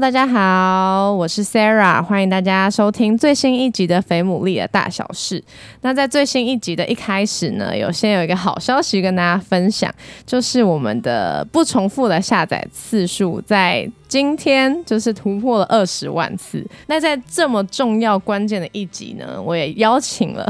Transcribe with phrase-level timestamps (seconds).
[0.00, 5.38] 大家好，我是 Sarah，欢迎大家收听最新一集的《肥牡蛎的大小事》。
[5.82, 9.94] 那在最新一集的一开始呢，有先有一个好消息跟大家分享，
[10.24, 13.88] 就是我们的不重复的下载次数在。
[14.12, 16.62] 今天就是突破了二十万次。
[16.86, 20.46] 那在这么重要关键的一集呢，我也邀请了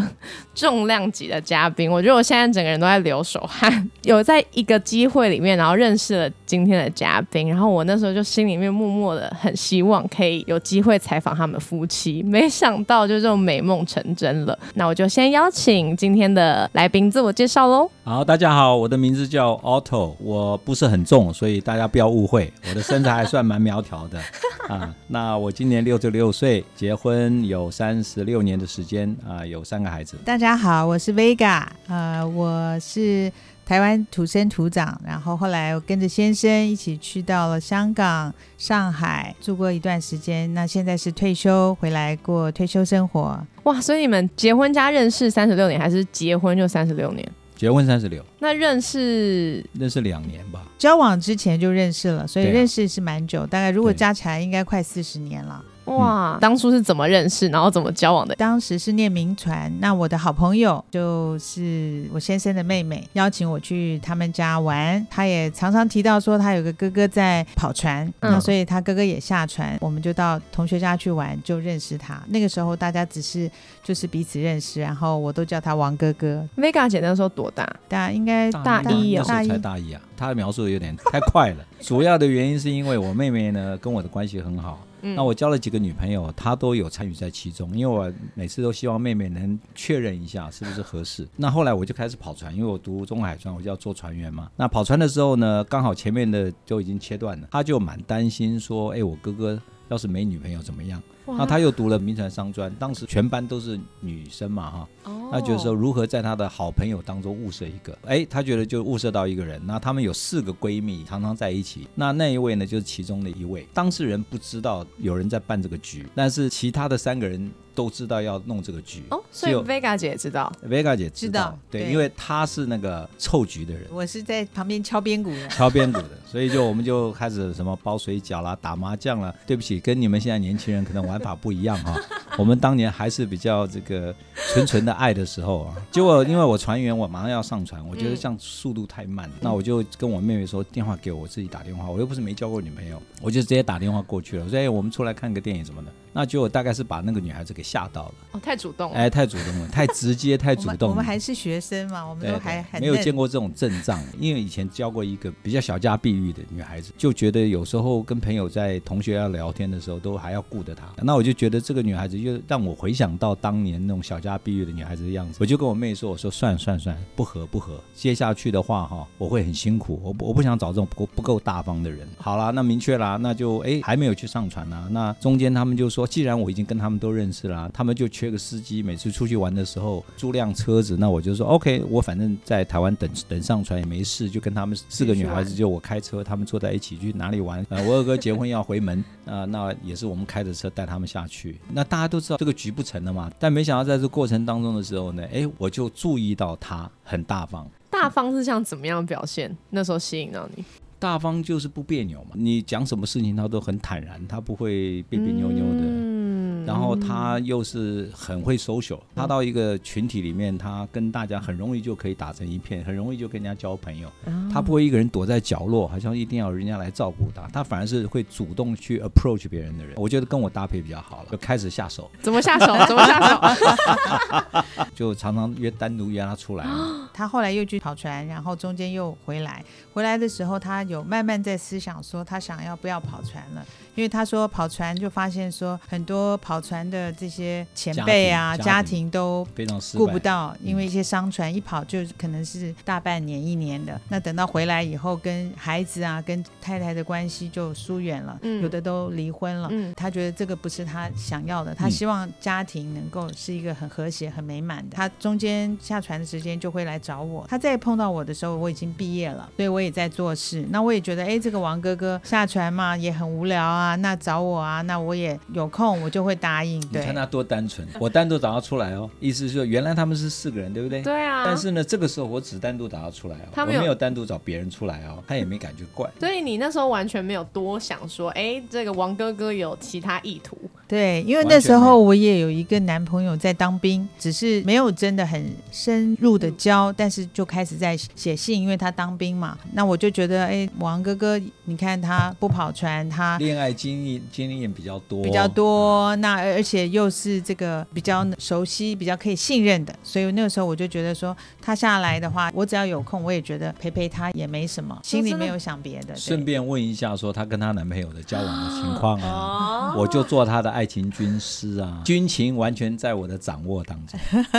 [0.53, 1.89] 重量级的嘉宾。
[1.89, 3.89] 我觉得我现在整个人都在流手汗。
[4.03, 12.21] 有在一个机会里面，然后认识了今天的嘉宾，然后我那时候就心里面默默的很希望可以有机会采访他们夫妻。
[12.27, 14.59] 没想到就这种美梦成真了。
[14.75, 17.89] 那我就先邀请今天的来宾自我介绍喽。
[18.03, 24.19] 好，大家好，我的名字叫 Otto，我不是很重，所以大家不要误会，我的身材还算蛮苗条的
[24.67, 30.17] 啊，那我今年六十六岁，结婚有三十六年的时间啊，有三个孩子。
[30.25, 33.31] 大家好，我是 Vega，呃，我是
[33.67, 43.39] 台湾土生土长，然后后来我跟着先生一起去到了香港、上海住过一段时间，那现在是退休回来过退休生活。
[43.65, 47.31] 哇，所以你们结婚加认识三十六年，还是结婚就三十六年？
[47.63, 50.67] 结婚三十六，那认识认识两年吧。
[50.77, 55.65] 交往之前就认识了，所以认识是蛮久，大概如果加起来应该快四十年了。
[55.87, 58.35] 哇，当初是怎么认识，然后怎么交往的？
[58.37, 65.05] 当时是念民传，那我的好朋友就是我先生的妹妹，邀请我去他们家玩。
[65.11, 72.23] 他也常常提到说他有个哥哥在跑船，那所以他哥哥也下船，我们就到同学家去玩，就认识他。
[72.29, 73.51] 那个时候大家只是
[73.83, 76.47] 就是彼此认识，然后我都叫他王哥哥。
[76.57, 77.69] Vega 姐那时候多大？
[77.89, 80.01] 大应该大一哦，才大一啊。
[80.17, 84.79] 他的描述有点太快了， 主要的原因是因为我妹妹呢跟我的关系很好。
[85.03, 91.29] 那我交了几个女朋友，她都有参与在其中，因为我每次都希望妹妹能确认一下是不是合适。
[91.37, 94.51] 那后来我就开始跑船，因为我读中海船，我就要做船员嘛。
[94.57, 101.03] 那跑船的时候呢，刚好前面的都已经切断了，她就蛮担心说，哎，我哥哥要是没女朋友怎么样？
[101.25, 104.89] 那他又读了名传商专，当时全班都是女生嘛，哈，
[105.31, 117.51] 那就是说如何在他的好朋友当中物色一个，哎，他觉得就物色到一个人，那他们有四个闺蜜常常在一起，那那一位呢就是其中的一位，当事人不知道有人在办这个局，但是其他的三个人。
[117.75, 129.35] 都知道要弄这个局哦，所以 Vega 姐知道，Vega 姐知道，对，因为她是那个凑局的人，我是在旁边敲边鼓的，敲边鼓的， 所以就我们就开始什么包水饺啦、打麻将啦。
[129.47, 132.01] 对不起，跟你们现在年轻人可能玩法不一样哈。
[132.39, 134.15] 我们当年还是比较这个
[134.53, 135.75] 纯纯的爱的时候啊。
[135.91, 141.89] 结果因为我船员，我马上要上船，我觉得这样速度太慢，那我就跟我妹妹说电话给我，我自己打电话。
[141.91, 144.45] 我又不是没交过女朋友，我就直接打电话过去了。
[144.45, 148.15] 我说：“哎，我们出来看个电影什么的。”那结果大概是把那个女孩子给吓到了。
[148.33, 148.97] 哦，太主动了。
[148.97, 150.89] 哎，太主动了，太直接，太主动。
[150.91, 154.03] 我们还是学生嘛，我们都还没有见过这种阵仗。
[154.19, 160.87] 因为以前教过一个比较小家碧玉的女孩子，就觉得有时候跟朋友在同学要聊天的时候，都还要顾着她。
[161.03, 165.39] 那我就觉得这个女孩子就让我回想到当年那种小家碧玉的女孩子的样子。
[165.41, 167.79] 我就跟我妹说：“我说算算算，不合不合。
[167.95, 170.01] 接下去的话哈，我会很辛苦。
[170.03, 172.09] 我我不想找这种不不够大方的人。
[172.17, 174.89] 好了，那明确啦，那就哎还没有去上船呢。
[174.91, 178.83] 那中间他们就说，既然我已经跟他们都认识了，他们就缺个司机。
[178.83, 187.65] 每次出去玩的时候租辆车子，那我就说 OK，我反正在台湾等等上船也没事，就跟他们四个女孩子就我开车，他们坐在一起去哪里玩。
[187.69, 191.59] 呃，我二哥结婚要回门，啊，那也是我们开着车带他们下去。
[191.73, 197.69] 那大家都知道这个局不成了嘛，但没想到在这过程当中的时候呢，哎，我就注意到他很大方。
[197.91, 199.57] 大方是像怎么样表现？
[199.71, 200.65] 那时候吸引到你？
[200.99, 206.22] 大方就是不别扭嘛，你讲什么事情他都很坦然，他不会别别扭扭的。
[206.67, 214.11] 然后他又是很会 social，他到一个群体里面，他跟大家很容易就可以打成一片，很容易就跟人家交朋友。
[214.53, 219.95] 他不会一个人躲在角落，好像一定要人家来照顾他，他反而是会主动去 approach 别人的人。
[219.97, 222.11] 我觉得跟我搭配比较好了，就开始下手。
[222.21, 222.67] 怎么下手？
[222.87, 224.65] 怎么下手？
[224.95, 226.67] 就常常约单独约他出来。
[227.13, 229.65] 他后来又去跑船，然后中间又回来。
[229.93, 233.65] 回来的时候，他有慢慢在思想说，他想要不要跑船了。
[233.95, 249.69] 因为他说跑船就发现说很多跑船的这些前辈啊，家庭都非常，顾不到，因为一些商船一跑就可能是大半年一年的，那等到回来以后，跟孩子啊、跟太太的关系就疏远了，嗯有的都离婚了。
[249.71, 254.97] 嗯他觉得这个不是他想要的，他嗯希望家庭能够是一个很和谐、很美满的。
[254.97, 260.67] 他中间下船的时间就会来找我，他再碰到我的时候，我已经毕业了，所以我也在做事。
[260.71, 266.81] 那我也觉得，哎，这个王哥哥下船嘛也很无聊啊，那找我啊，那我也有空，我就会答应。
[266.89, 271.03] 对你看，他多单纯，我单独找他出来哦， 意思是说原来他们是四个人，对不对？
[271.03, 276.11] 对啊，但是呢，这个时候我只单独找他出来哦，他没有我没有单独找别人出来哦，他也没感觉怪。
[276.21, 280.59] 所以你那时候完全没有多想说，哎，这个王哥哥有其他意图。
[280.93, 289.57] 对，因为那时候我也有一个男朋友在当兵，只是没有真的很深入的教，但是就开始在写信，因为他当兵嘛。
[289.73, 306.15] 那我就觉得，哎，王哥哥，你看他不跑船，他恋爱经历经验比较多，比较多，那而而且又是这个比较熟悉、比较可以信任的，所以那个时候我就觉得说，他下来的话，我只要有空，我也觉得陪陪他也没什么，心里没有想别的。
[306.15, 309.95] 顺便问一下，说她跟她男朋友的交往的情况啊。
[309.95, 314.19] 哦，我就做她的爱情军师啊，军情完全在我的掌握当中。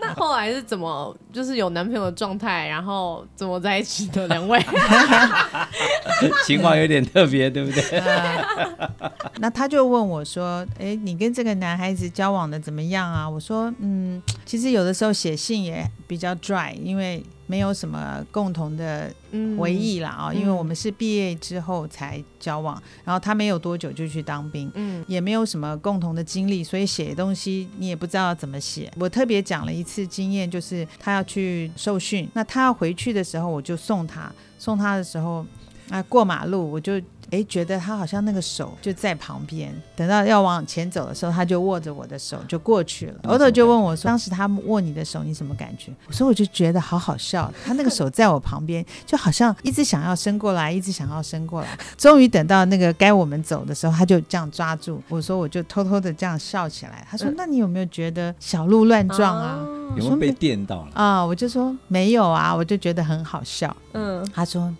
[0.00, 4.58] 那后来是怎么，就是有男朋友的状态，然后怎么在一起的两位？
[6.46, 8.02] 情况有点特别，对不对？
[9.38, 28.88] 那他就问我说：“哎，你跟这个男孩子交往的怎么样啊？”我说：“嗯，其实有的时候写信也比较 dry，因为没有什么共同的嗯回忆了啊、嗯因为我们是毕业之后才交往，然后他没有多久就去当兵。”嗯也没有什么共同的经历，所以写东西你也不知道怎么写。
[28.96, 34.30] 我特别讲了一次经验，就是他要去受训，那他要回去的时候，我就送他。
[34.56, 35.44] 送他的时候，
[35.88, 37.00] 啊，过马路我就
[37.30, 43.14] 诶觉得他好像那个手就在旁边，等到要往前走的时候，他就握着我的手就过去了。
[43.24, 51.68] 嗯 Otto 就问我说：“当时他握你的手，你什么感觉？”我说：“我就觉得好好笑， 他那个手在我旁边，就好像一直想要伸过来，一直想要伸过来。
[51.96, 57.06] 终于等到那个该我们走的时候，他就这样抓住我说，我就偷偷的这样笑起来。
[57.10, 60.90] 他说：“嗯那你有没有觉得小鹿乱撞啊？”哦有没有被电到了？
[60.94, 63.76] 啊，我就说没有啊，我就觉得很好笑。
[63.92, 64.72] 嗯，他说。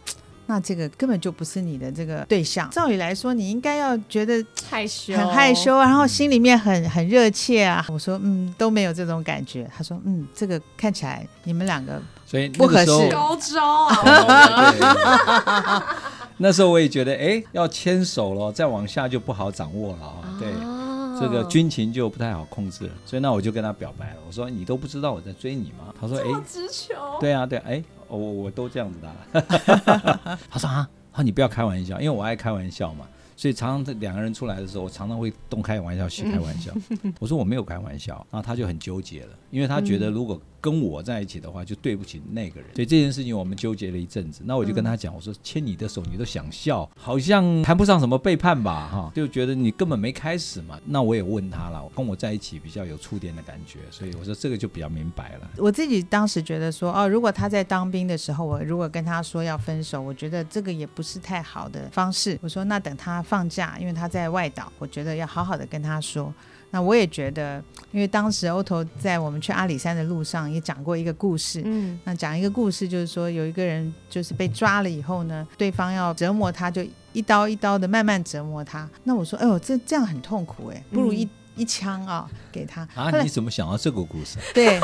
[0.51, 2.69] 那这个根本就不是你的这个对象。
[2.71, 7.87] 照理来说，你应该要觉得害羞，很害羞，然后心里面很很热切啊。
[7.89, 9.71] 我说，嗯，都没有这种感觉。
[9.73, 13.89] 他说，嗯，这个看起来你们两个所以不合适高招
[16.39, 20.37] 那时候我也觉得，哎，要牵手了，再往下就不好掌握了啊。
[20.41, 22.91] 对，哦这个军情就不太好控制了。
[23.07, 25.95] 所以那我就跟他表白了，我说你都不知道我在追你吗？
[26.01, 27.85] 他说，哎，直球，对啊，对啊，哎，
[28.17, 30.39] 我我都这样子的啊。
[30.51, 33.07] 他说啊，说你不要开玩笑，因为我爱开玩笑嘛。
[33.37, 36.71] 所以常常这两个人出来的时候，我常常会东开玩笑西开玩笑。
[37.19, 42.71] 我说我没有开玩笑，然后他就很纠结了，因为他觉得如果跟我在一起的话，就对不起那个人。
[42.75, 44.43] 所以这件事情我们纠结了一阵子。
[44.45, 50.79] 那我就跟他讲，我说牵你的手你都想笑，好像谈不上什么背叛吧，哈，就觉得你根本没开始嘛。
[50.85, 55.51] 那我也问他了，跟我在一起比较有触电的感觉，所以我说这个就比较明白了。
[55.57, 62.39] 我自己当时觉得说，哦，如果他在当兵的时候，我如果跟他说要分手，我觉得这个也不是太好的方式。
[62.43, 66.33] 我说，那等他放假，因为他在外岛，我觉得要好好的跟他说。
[66.71, 67.63] 那我也觉得，
[67.93, 78.89] 因为当时欧头在我们去阿里山的路上也讲过一个故事，嗯那讲一个故事，就是说有一个人就是被抓了以后呢，对方要折磨他，就一刀一刀的慢慢折磨他。
[79.03, 82.87] 那我说，哎呦，这这样很痛苦哎，不如一、一枪啊给他。
[82.95, 84.43] 啊你怎么想到这个故事啊？
[84.55, 84.79] 对，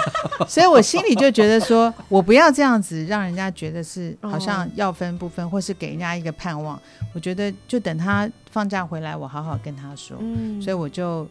[0.49, 6.81] 所以我心里就觉得说，我不要这样子让人家觉得是好像要分不分，或是给人家一个盼望。
[7.15, 10.17] 我觉得就等他放假回来，我好好跟他说。
[10.21, 11.27] 嗯所以我就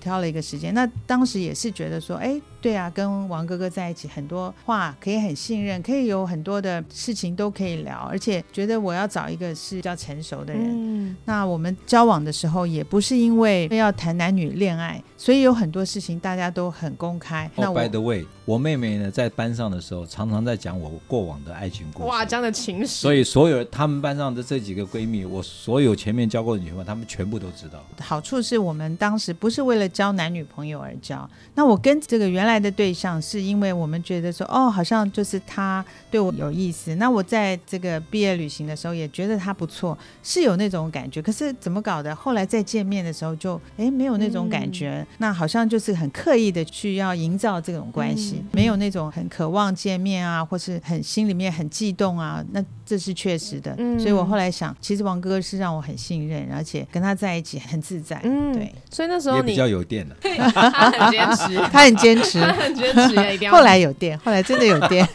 [0.00, 0.74] 挑了一个时间。
[0.74, 10.62] 那当时也是觉得说，哎，对啊，跟王哥哥在一起，很多话可以很信任，可以有很多的事情都可以聊，而且觉得我要找一个是比较成熟的人。
[10.66, 17.50] 嗯那我们交往的时候，也不是因为要谈男女恋爱，所以有很多事情大家都很公开。
[17.56, 22.08] 那 by the way，我妹妹呢在班上的时候，常常在讲我过往的爱情故事。
[22.08, 27.84] 哇，这样的情史，所以所有他们班上的这几个闺蜜，我所有前面交过的女朋友，她们全部都知道。
[28.00, 31.28] 好处是我们当时不是为了交男女朋友而交。
[31.54, 36.94] 那我跟这个原来来的对象，是因为我们觉得说，哦，好像就是他对我有意思。
[36.96, 41.22] 那我在这个毕业旅行的时候也觉得他不错，是有那种感觉。
[41.22, 42.14] 可是怎么搞的？
[42.14, 45.06] 后来再见面的时候就，哎，没有那种感觉。
[45.18, 52.44] 那好像就是很刻意的去要营造这种关系，没有那种很渴望见面啊，或是很心里面很悸动啊。
[52.52, 53.76] 那这是确实的。
[54.00, 58.20] 所以我后来想，其实王哥是让我很信任，而且跟他在一起很自在。
[58.24, 58.74] 嗯，对。
[58.90, 60.16] 所以那时候你比较有电了，
[60.50, 63.52] 他很坚持， 他很坚持， 很坚持，一定要。
[63.52, 65.08] 后来有电，后来真的有电。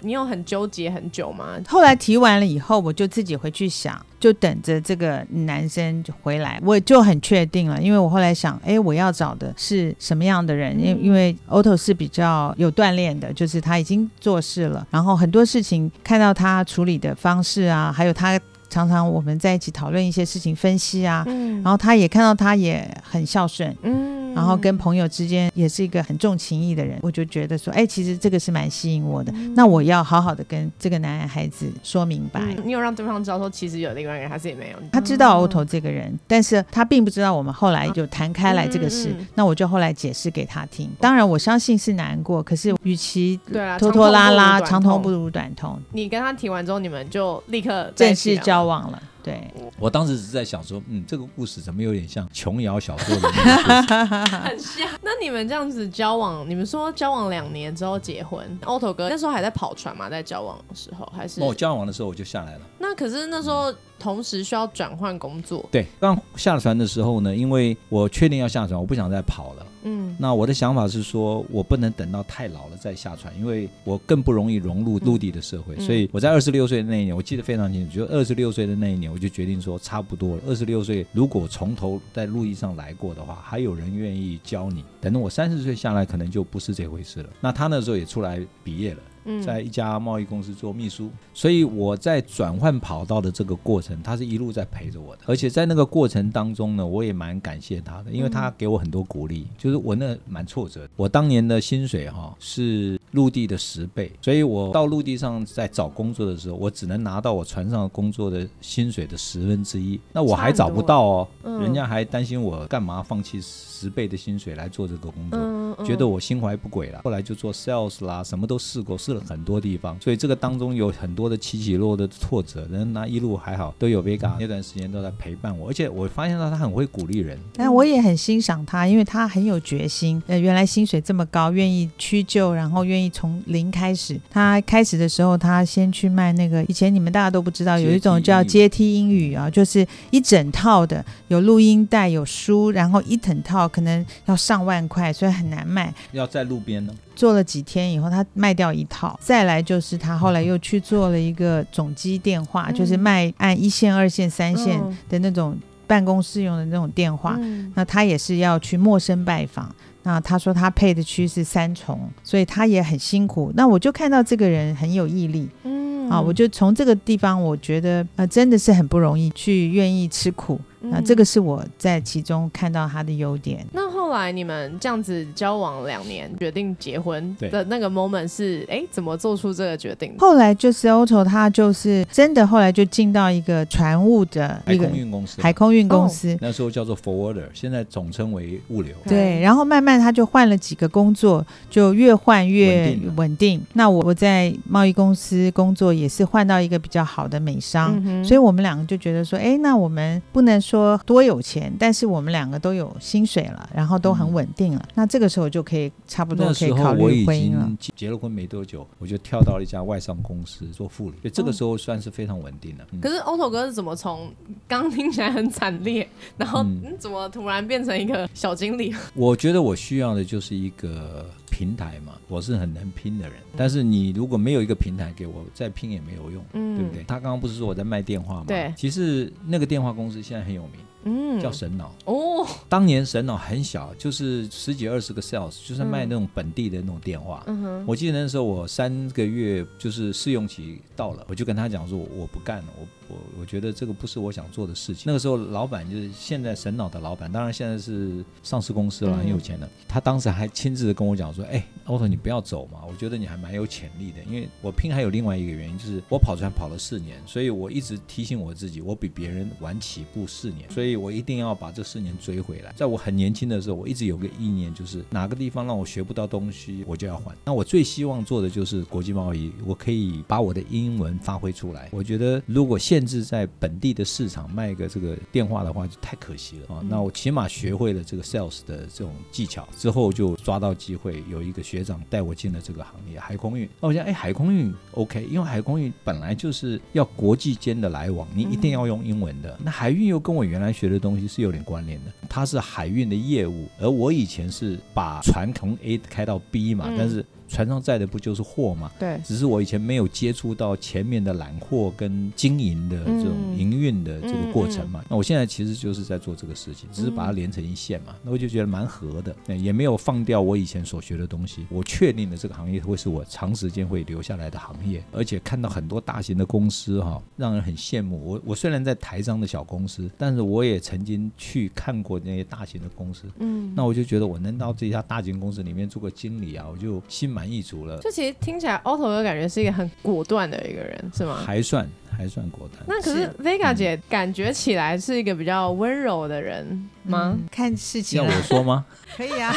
[0.00, 1.58] 你有很纠结很久吗？
[1.68, 7.80] 后来提完了以后，我就自己回去想，就等着这个男生回来，我就很确定了。
[7.80, 10.78] 因为我后来想，哎，我要找的是什么样的人？
[10.78, 18.40] 因因为 Otto 是比较有锻炼的，就是他已经做事了，然后很多事情看到他处理的方式啊，还有他。
[18.68, 21.24] 常常我们在一起讨论一些事情，分析啊，
[21.62, 29.32] 然后他也看到他也很孝顺，嗯，然后跟朋友之间也是一个很重情义的人，我就觉得说，哎，其实这个是蛮吸引我的。
[29.54, 32.54] 那我要好好的跟这个男孩子说明白。
[32.62, 34.76] 你有让对方知道说，其实有另外一个人，还是也没有？
[34.92, 39.16] 他知道 Otto 这个人，但是他并不知道我们后来就谈开来这个事。
[39.34, 40.90] 那我就后来解释给他听。
[41.00, 43.40] 当然我相信是难过，可是与其
[43.78, 45.80] 拖拖拉拉，长痛不如短痛。
[45.92, 48.66] 你跟他提完之后，你们就立刻正式交。
[48.66, 53.28] 往了，对我当时是在想说，嗯，这个故事怎么有点像琼瑶小说的，
[54.40, 54.88] 很像。
[55.02, 61.42] 那你们这样子交往，你们说交往两年之后结婚，Otto 哥那时候还在跑船嘛，在交往的时候还是？
[61.42, 62.60] 我交往的时候我就下来了。
[62.78, 63.74] 那可是那时候。
[63.98, 65.66] 同时需要转换工作。
[65.72, 69.66] 对，刚下船的时候呢，因为我确定要下船，我不想再跑了。
[69.86, 75.78] 嗯，那我的想法是说，我不能等到太老了再下船，因为我更不容易融入陆地的社会。
[75.78, 80.42] 所以我在二十六岁的那一年，我记得非常清楚，就二十六岁的那一年，我就决定说，差不多了。
[80.48, 84.84] 二十六岁，如果从头在陆地上来过的话，还有人愿意教你。
[85.00, 87.30] 等到我三十岁下来，可能就不是这回事了。
[87.40, 88.98] 那他那时候也出来毕业了。
[89.44, 95.22] 在一家贸易公司做秘书，所以我在转换跑道的这个过程，他是一路在陪着我的。
[95.26, 99.46] 而且在那个过程当中呢，我也蛮感谢他的，因为他给我很多鼓励。
[99.58, 109.98] 就是我那蛮挫折，我当年的薪水哈是陆地的十倍，所以我到陆地上在找工作的时候，我只能拿到我船上工作的薪水的十分之一。
[110.12, 113.40] 那我还找不到哦，人家还担心我干嘛放弃
[113.76, 117.00] 十倍的薪水来做这个工作，觉得我心怀不轨了。
[117.04, 119.22] 后来就做 sales 啦，什么都试过，试了。
[119.26, 130.20] 很多地方，所以这个当中有很多的起起落落的挫折，人那一路还好，都有 Vega 那段时间都在陪伴我，而且我发现到他很会鼓励人，但我也很欣赏他，因为他很有决心。
[130.26, 134.20] 呃，原来薪水这么高，愿意屈就，然后愿意从零开始。
[134.28, 145.92] 他开始的时候，他先去卖那个，以前你们大家都不知道，有一种叫阶梯英语啊，就是一整套的，有录音带，有书，然后一整套可能要上万块，所以很难卖。
[146.12, 146.92] 要在路边呢。
[147.14, 149.18] 做了几天以后，他卖掉一套。
[149.22, 155.56] 再来就是他后来又去做了一个总机电话，就是卖按一线、二线、三线的那种
[155.86, 157.38] 办公室用的那种电话。
[157.74, 159.74] 那他也是要去陌生拜访。
[160.02, 163.50] 那他说他配的区是三重，所以他也很辛苦。
[163.56, 165.48] 那我就看到这个人很有毅力。
[165.64, 170.60] 嗯，啊，我就从这个地方，我觉得呃，真的是很不容易去愿意吃苦。
[170.90, 173.66] 那这个是我在其中看到他的优点。
[173.72, 180.14] 那后来你们这样子交往两年，决定结婚的那个 moment 是，哎，怎么做出这个决定？
[180.18, 188.94] 后来就是 Otto，他就是真的后来就进到一个船务的海空运公司，海空运公司那时候叫做 Forwarder，现在总称为物流。
[189.04, 193.60] 对，然后慢慢他就换了几个工作，就越换越稳定。
[193.72, 200.75] 那我我在贸易公司工作也是换到一个比较好的美商，所以我们两个就觉得说，哎，那我们不能说。
[200.76, 204.88] 说多有钱，但是我们两个都有薪水了，然后都很稳定了。
[204.94, 207.70] 那这个时候就可以差不多可以考虑婚姻了。
[207.96, 212.86] 结了婚没多久，我就跳到了一家外商公司做副理，所以这个时候算是非常稳定的。
[213.00, 214.30] 可是 Otto 哥是怎么从
[214.68, 216.06] 刚听起来很惨烈，
[216.36, 216.64] 然后
[216.98, 218.94] 怎么突然变成一个小经理？
[219.14, 222.14] 我觉得我需要的就是一个平台嘛。
[222.28, 227.04] 我是很能拼的人，但是你如果没有一个平台给我，再拼也没有用，对不对？
[227.04, 228.44] 他刚刚不是说我在卖电话吗？
[228.48, 230.72] 对，其实那个电话公司现在很有名。
[231.08, 232.44] 嗯，叫神脑哦。
[232.68, 237.44] 当年神脑很小，就是十几二十个 sales，就是卖那种本地的那种电话。
[237.46, 245.04] 嗯哼，我记得那时候我三个月就是试用期到了，我就跟他讲说我不干了，我我我觉得这个不是我想做的事情。
[245.06, 249.68] 那个时候老板就是现在神脑的老板，当然现在是上市公司了，很有钱的。
[249.88, 254.22] 他当时还亲自跟我讲说：“哎，Otto 你不要走嘛，我觉得你还蛮有潜力的。
[254.28, 262.72] 因为我拼还有另外一个原因，就是我跑船跑了四年，所以我一直提醒我自己，我比别人晚起步四年，所以我一定要把这四年追回来。
[262.76, 267.34] 在我很年轻的时候，我一直有个意念，就是哪个地方让我学不到东西，我就要换。
[267.44, 271.88] 那我最希望做的就是国际贸易，我可以把我的英文发挥出来。
[271.92, 276.82] 我觉得如果限制在本地的市场卖个这个电话的话，就太可惜了啊。
[276.88, 283.68] 那我起码学会了这个 sales 的这种技巧之后，就抓到机会，有一个学长带我进了这个行业，海空运。
[283.82, 289.58] 那我想，哎，海空运 OK，因为海空运本来就是要国际间的来往，你一定要用英文的。
[289.62, 297.22] 那海运又跟我原来学的东西是有点关联的，它是海运的业务，而我以前是把船从 A 开到 B 嘛，但是。
[297.48, 298.90] 船上载的不就是货嘛？
[298.98, 305.04] 对，只是我以前没有接触到前面的揽货跟经营的这种营运的这个过程嘛。
[305.08, 308.16] 那我现在其实就是在做这个事情，只是把它连成一线嘛。
[308.24, 311.66] 那我就觉得蛮合的，也没有放掉我以前所学的东西。
[311.70, 318.20] 我确定的这个行业会是我长时间会留下来的行业，而且看到很多大型的公司哈，让人很羡慕。
[318.24, 323.22] 我我虽然在台商的小公司，但是我也曾经去看过那些大型的公司。
[323.38, 327.35] 嗯，那我就觉得我能到这家大型公司里面做个经理啊，我就心。
[327.36, 331.36] 满意足了，就其实听起来，Otto 哥感觉是一个很果断的一个人，是吗？
[331.44, 332.82] 还算还算果断。
[332.88, 337.36] 那可是 Vega 姐感觉起来是一个比较温柔的人吗？
[337.52, 338.86] 看事情要我说吗？
[339.14, 339.54] 可以啊。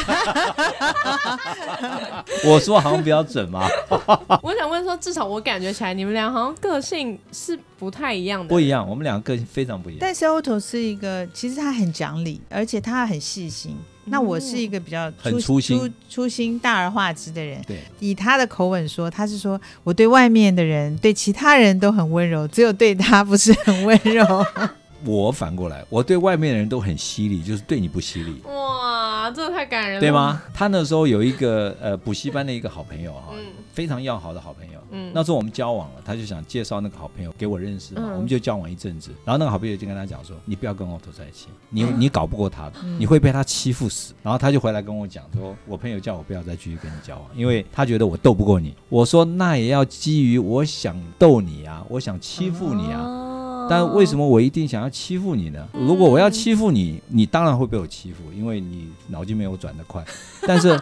[2.44, 3.66] 我说好像比较准吗？
[4.42, 8.48] 我想问说，至少我感觉起来，你们俩好像个性是不太一样的。
[8.48, 9.98] 不一样，我们两个个性非常不一样。
[10.02, 13.78] 但是 Otto 是一个，其实他很讲理，而且他很细心。
[14.06, 17.62] 那我是一个比较很粗心、粗心大而化之的人。
[17.66, 24.24] 对，以他的口吻说，他是说我对外面的人、对其他人都很温柔，只有对他不是很温柔。
[25.04, 28.40] 我反过来，我对外面的人都很犀利，就是对你不犀利。
[28.44, 30.42] 哇，这太感人了，对吗？
[30.52, 33.32] 他那时候有一个呃补习班的一个好朋友哈，
[33.80, 34.78] 非常要好的好朋友。
[34.90, 39.10] 嗯，那时候我们交往了，他就想介绍那个好朋友给我认识嘛，我们就交往一阵子。
[39.24, 53.28] 然后那个好朋友就跟他讲说：“你不要跟 Otto 在一起，你你搞不过他的，你会被他欺负死。”然后他就回来跟我讲说：“我朋友叫我不要再继续跟你交往，因为他觉得我斗不过你。”我说：“那也要基于我想斗你啊，我想欺负你啊。”
[53.70, 55.64] 但为什么我一定想要欺负你呢？
[55.72, 60.04] 如果我要欺负你，你当然会被我欺负，因为你脑筋没有转得快。
[60.46, 60.76] 但是，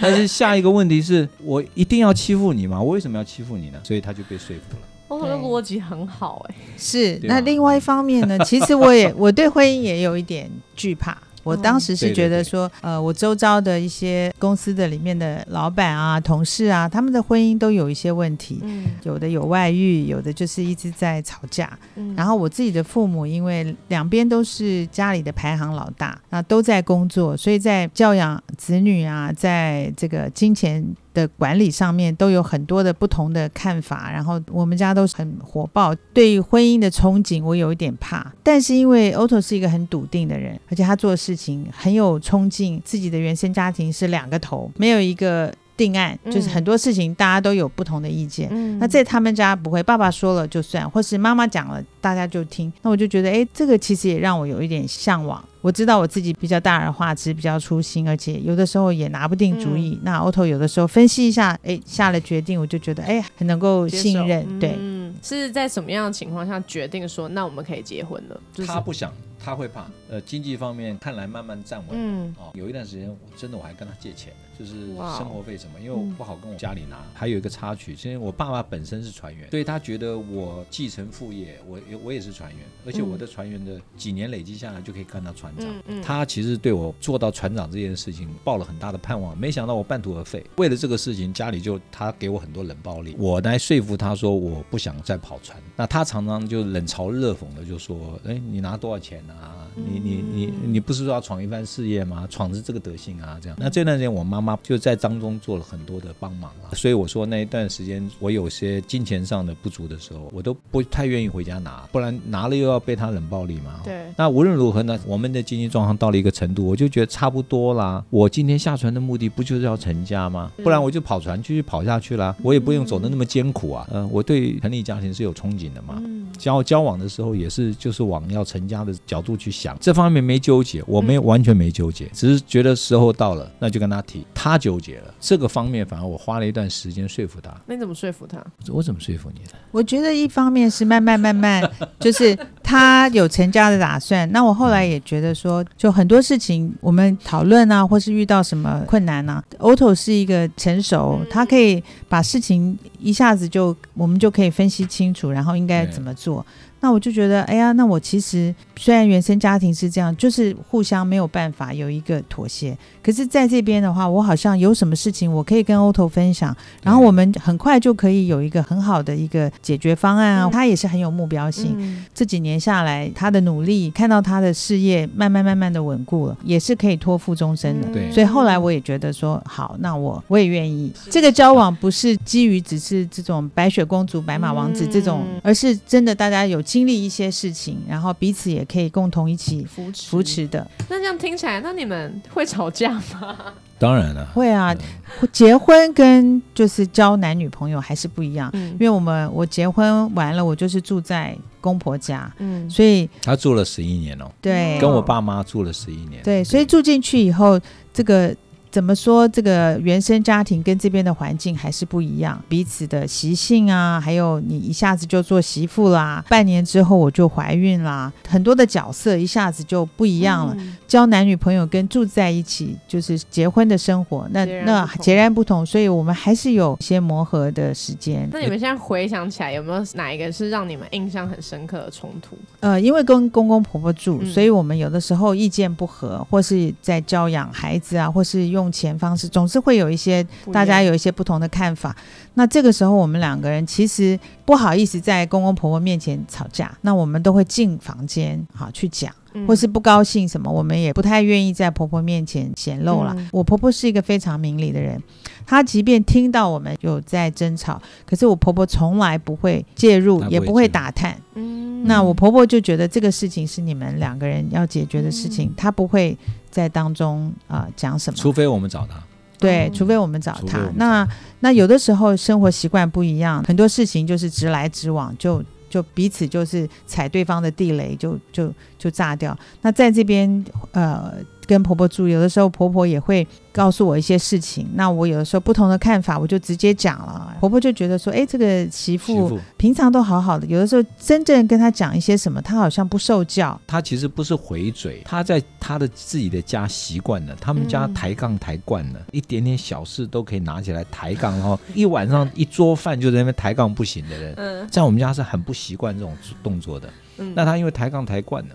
[0.00, 2.80] 但是下一个问题是我一定要欺负你吗？
[2.80, 3.80] 我为什么要欺负你呢？
[3.82, 4.86] 所以他就被说服了。
[5.08, 7.18] 我的逻辑很好，哎，是。
[7.24, 8.38] 那另外一方面呢？
[8.44, 11.18] 其实我也 我对婚姻也有一点惧怕。
[11.42, 18.62] 我当时是觉得说，呃，我周遭的一些公司的里面的老板啊、同事啊，他们的婚姻都有一些问题，
[19.02, 21.78] 有的有外遇，有的就是一直在吵架。
[22.16, 30.84] 然后我自己的父母，因为两边都是家里的排行老大，那都在工作，所以在教养子女啊，在这个金钱。
[31.12, 45.52] 的管理上面都有很多的不同的看法，然后我们家都是很火爆，对于婚姻的憧憬我有一点怕，但是因为 Otto 是一个很笃定的人，而且他做事情很有冲劲，自己的原生家庭是两个头，没有一个。
[45.80, 52.70] 定案就是很多事情大家都有不同的意见，那在他们家不会，爸爸说了就算，或是妈妈讲了大家就听。
[52.82, 55.42] 那我就觉得，哎，这个其实也让我有一点向往。
[55.62, 59.98] 我知道我自己比较大而化之，比较粗心，而且有的时候也拿不定主意。
[60.02, 64.58] 那 Otto 有的时候分析一下，哎，下了决定，我就觉得，哎，很能够信任。
[64.58, 64.78] 对，
[65.22, 68.38] 是在什么样的情况下决定说，那我们可以结婚了？
[68.66, 69.10] 他不想。
[69.42, 74.74] 他会怕，呃，经济方面看来慢慢站稳，嗯，哦，有一段时间我真的我还跟他借钱，就是
[75.16, 77.02] 生活费什么，因为我不好跟我家里拿。
[77.14, 85.66] 还有一个插曲，其实我爸爸本身是船员，所以他觉得我继承父业，我我也是船员，而且我的船员的几年累积下来就可以干到船长。
[86.02, 90.44] 他其实对我做到船长这件事情抱了很大的盼望，没想到我半途而废。
[90.58, 95.58] 为了这个事情，家里就他给我很多冷暴力，我来说服他说我不想再跑船。
[95.74, 102.26] 那他常常就冷嘲热讽的就说：“哎，你拿多少钱？”啊，你你你你不是说要闯一番事业吗？
[102.30, 103.56] 闯着这个德行啊，这样。
[103.60, 113.80] 那这段时间我妈妈就在当中做了很多的帮忙啊，所以我说那一段时间我有些金钱上的不足的时候，我都不太愿意回家拿，不然拿了又要被他冷暴力嘛。
[113.84, 114.04] 对。
[114.16, 118.04] 那无论如何呢，我们的经济状况到了一个程度，我就觉得差不多啦。
[118.10, 120.50] 我今天下船的目的不就是要成家吗？
[120.62, 123.86] 不然我就跑船继续跑下去啦，我也不用走的那么艰苦啊。
[123.92, 126.02] 嗯，我对成立家庭是有憧憬的嘛。
[126.40, 134.26] 交交往的时候也是就是往要成家的角度去想，这方面没纠结，我没完全没纠结，只是觉得时候到了，那就跟他提。
[134.34, 137.54] 他纠结了这个方面，反而我花了一段时间说服他。
[137.66, 138.42] 那你怎么说服他？
[138.68, 139.52] 我怎么说服你的？
[139.70, 142.36] 我觉得一方面是慢慢慢慢，就是。
[142.70, 144.30] 他有成家的打算。
[144.30, 156.46] 那我后来也觉得说，就很多事情我们讨论啊，或是遇到什么困难呢、Otto 是一个成熟，他可以把事情一下子就我们就可以分析清楚，然后应该怎么做。
[156.80, 162.76] 那我就觉得，哎呀，那我其实虽然原生家庭是这样，就是互相没有办法有一个妥协。
[163.02, 170.46] 可是在这边的话，我好像有什么事情我可以跟 Otto 分享，然后我们很快就可以有一个很好的一个解决方案啊。
[170.46, 177.88] 嗯他也是很有目标性，嗯这几年下来，他的努力，看到他的事业慢慢慢慢的稳固了，也是可以托付终身的。
[177.88, 180.92] 对所以后来我也觉得说，好，那我我也愿意。
[181.08, 190.22] 这个交往不是基于只是这种白雪公主、白马王子这种，嗯而是真的大家有经历一些事情，然后彼此也可以共同一起扶持扶。
[190.22, 190.64] 持的。
[190.88, 193.36] 那这样听起来，那你们会吵架吗？
[193.76, 194.72] 当然了，会啊，
[195.20, 198.48] 嗯结婚跟就是交男女朋友还是不一样。
[198.52, 206.22] 嗯因为我们我结婚完了，我就是住在公婆家，嗯所以他住了十一年哦，对跟我爸妈住了十一年。
[206.22, 207.58] 对，所以住进去以后，
[207.92, 208.32] 这个
[208.70, 209.26] 怎么说？
[209.28, 220.54] 这个原生家庭跟这边的环境还是不一样，彼此的习性啊，还有你一下子就做媳妇啦，半年之后我就怀孕啦，很多的角色一下子就不一样了。
[220.58, 228.28] 嗯交男女朋友跟住在一起，就是结婚的生活，那截那截然不同，所以我们还是有些磨合的时间。
[228.32, 232.36] 那你们现在回想起来，有没有哪一个是让你们印象很深刻的冲突？
[232.58, 241.94] 呃，因为跟公公婆婆住，嗯所以我们有的时候意见不合，或是在教养孩子啊，或是用钱方式，总是会有一些大家有一些不同的看法。
[242.34, 249.14] 那这个时候，我们两个人其实不好意思在公公婆婆面前吵架，那我们都会进房间好去讲。
[249.32, 253.14] 嗯或是不高兴什么，我们也不太愿意在婆婆面前显露了。
[253.16, 255.00] 嗯我婆婆是一个非常明理的人，
[255.50, 261.20] 她即便听到我们有在争吵，可是我婆婆从来不会介入，不也不会打探。
[261.34, 266.16] 嗯那我婆婆就觉得这个事情是你们两个人要解决的事情，嗯她不会
[266.52, 268.16] 在当中啊、呃讲什么。
[268.16, 269.02] 除非我们找她，
[269.40, 270.70] 对，哦除非我们找她。
[270.76, 271.08] 那
[271.40, 279.36] 那有的时候生活习惯不一样，很多事情就是直来直往，就就彼此就是踩对方的地雷，就就就炸掉。
[279.62, 281.14] 那在这边呃
[281.50, 287.36] 跟婆婆住，有的时候婆婆也会告诉我一些事情，那我有的时候不同的看法，我就直接讲了。
[287.40, 293.60] 婆婆就觉得说，哎，这个媳媳妇妇平常都好好的，有的时候真正跟她讲一些什么，她好像不受教。
[293.66, 306.88] 她其实不是回嘴，她在她的自己的家习惯了，他们家嗯抬杠抬惯了，一点点小事都可以拿起来抬杠，然后一晚上一桌饭就在那边抬杠不行的人，嗯在我们家是很不习惯这种动作的。
[307.18, 308.54] 嗯那她因为抬杠抬惯了。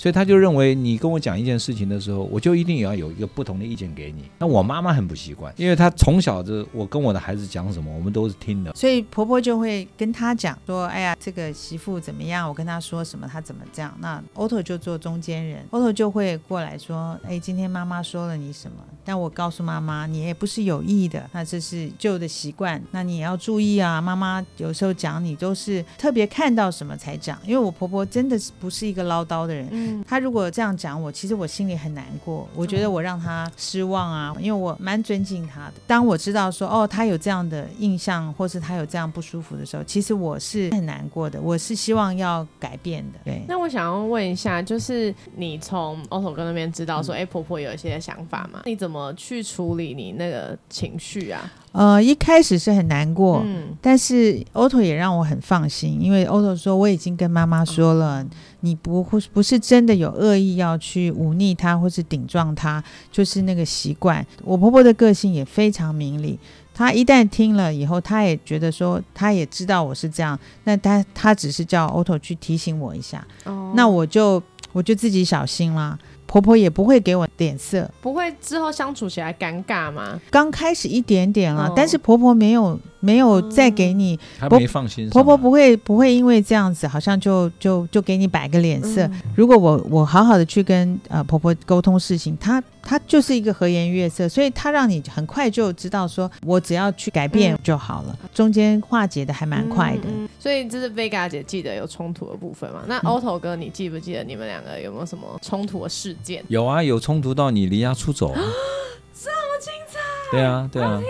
[0.00, 4.22] 所以他就认为你跟我讲一件事情的时候，我就一定也要有一个不同的意见给你。
[4.38, 8.72] 那我妈妈很不习惯，因为她从小就我跟我的孩子讲什么，我们都是听的。
[8.74, 12.48] 所以婆婆就会跟她讲说：“哎呀，这个媳妇怎么样？
[12.48, 18.78] 我跟她说什么，她怎么这样。”那 Otto 就做中间人，Otto 就会过来说：“哎，今天妈妈说了你什么？
[19.04, 24.00] 但我告诉妈妈，你也不是有意的，那这是旧的习惯，那你也要注意啊。
[24.00, 32.48] 妈妈有时候讲你都是特别看到什么才讲，因为我婆婆真的是不是一个唠叨的人，嗯他如果这样讲我，其实我心里很难过。
[32.54, 35.74] 我觉得我让他失望啊，因为我蛮尊敬他的。
[35.86, 41.40] 当我知道说哦，他有这样的印象，或是他有这样不舒服的时候，其实我是很难过的。
[41.40, 43.18] 我是希望要改变的。
[43.24, 48.62] 对，那我想要问一下，就是你从 Otto 哥那边知道说，哎、婆婆有一些想法嘛？
[48.64, 51.50] 你怎么去处理你那个情绪啊？
[51.72, 53.42] 呃，一开始是很难过。
[53.44, 58.24] 嗯但是 Otto 也让我很放心，因为 Otto 说我已经跟妈妈说了，
[58.60, 64.24] 你不会不是真的有恶意要去忤逆他或是顶撞他，就是那个习惯。
[64.42, 66.38] 我婆婆的个性也非常明理，
[66.74, 74.42] 她一旦听了以后，她也觉得说，她也知道我是这样，那她她只是叫 Otto 去提醒我一下，哦那我就
[74.72, 75.98] 我就自己小心啦。
[76.30, 80.20] 婆婆也不会给我脸色，不会之后相处起来尴尬吗？
[80.30, 85.10] 刚开始一点点啊，哦但是婆婆没有没有再给你她婆没放心上。
[85.10, 89.02] 婆婆不会不会因为这样子，好像就就就给你摆个脸色。
[89.08, 100.08] 嗯如果我我好好的去跟呃婆婆沟通事情，她她就是一个和颜悦色，所以它让你很快就知道说我只要去改变嗯就好了，中间化解的还蛮快的。
[100.08, 102.82] 嗯嗯所以这是 Vega 姐记得有冲突的部分嘛？
[102.88, 106.42] 那嗯 Otto 哥，你记不记得你们两个有没有什么冲突的事件？
[106.48, 108.40] 有啊，有冲突到你离家出走、啊，
[109.14, 110.00] 这么精彩。
[110.32, 111.00] 对啊，对啊。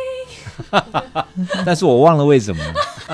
[1.65, 2.63] 但是我忘了为什么，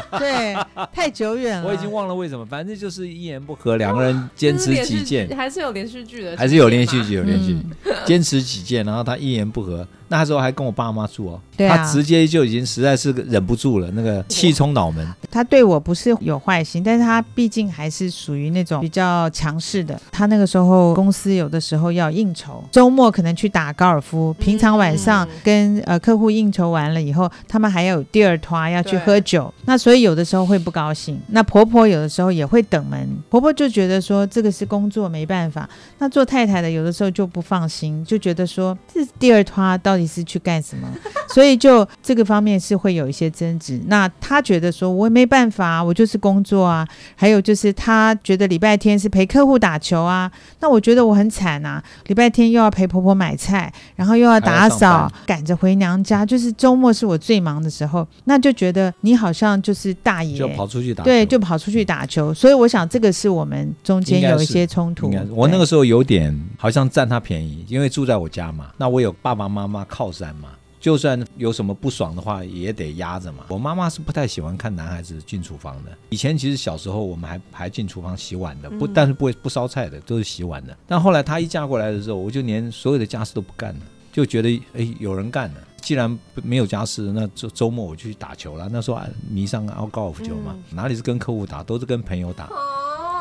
[0.18, 0.56] 对，
[0.92, 7.70] 太久远了，我已经忘了为什么，反正就是一言不合，两个人坚持己见，还是有连续剧的，还是有连续剧，有连续嗯。
[7.84, 15.06] 剧，坚持己见，然后他一言不合，那时候还跟我爸妈住哦，他直接就已经实在是忍不住了，那个气冲脑门。
[15.30, 20.00] 他对我不是有坏心，但是他毕竟还是属于那种比较强势的。
[20.12, 31.16] 他那个时候公司有的时候要应酬，周末可能去打高尔夫，平常晚上跟呃客户应酬完了以后，他们还有第二团要去喝酒，那所以有的时候会不高兴。
[31.28, 35.70] 那婆婆有的时候也会等门，婆婆就觉得说这个是工作没办法，
[36.00, 40.88] 那做太太的有的时候就不放心，就觉得说这第二拖到底是去干什么？
[41.32, 43.80] 所以就这个方面是会有一些争执。
[43.86, 46.84] 那他觉得说我也没办法，我就是工作啊。
[47.14, 50.28] 还有就是他觉得礼拜天是陪客户打球啊，
[50.66, 60.48] 那我觉得我很惨啊，礼拜天又要陪婆婆买菜，然后又要打扫，赶着回娘家，就是周末是我最忙的时候，那就觉得你好像就是大爷就。
[60.48, 61.04] 跑出去打球。
[61.04, 65.08] 对，就跑出去打球，所以我想这个是我们中间有一些冲突。
[65.30, 70.48] 我那个时候有点好像占他便宜，因为住在我家嘛，那我有爸爸妈妈靠山嘛，
[70.78, 73.44] 就算有什么不爽的话，也得压着嘛。
[73.48, 75.90] 我妈妈是不太喜欢看男孩子进厨房的。
[76.10, 80.76] 以前其实小时候我们还还进厨房洗碗的，不，但是不会不烧菜的，都是洗碗的。
[80.86, 83.80] 但后来她一嫁过来的时候，我就连所有的家事都不干了，
[84.12, 85.56] 就觉得哎有人干了。
[85.80, 88.68] 既然没有家事，那周周末我就去打球了。
[88.70, 92.48] 那时候啊迷上高高尔夫球嘛，哪里是跟客户打，都是跟朋友打。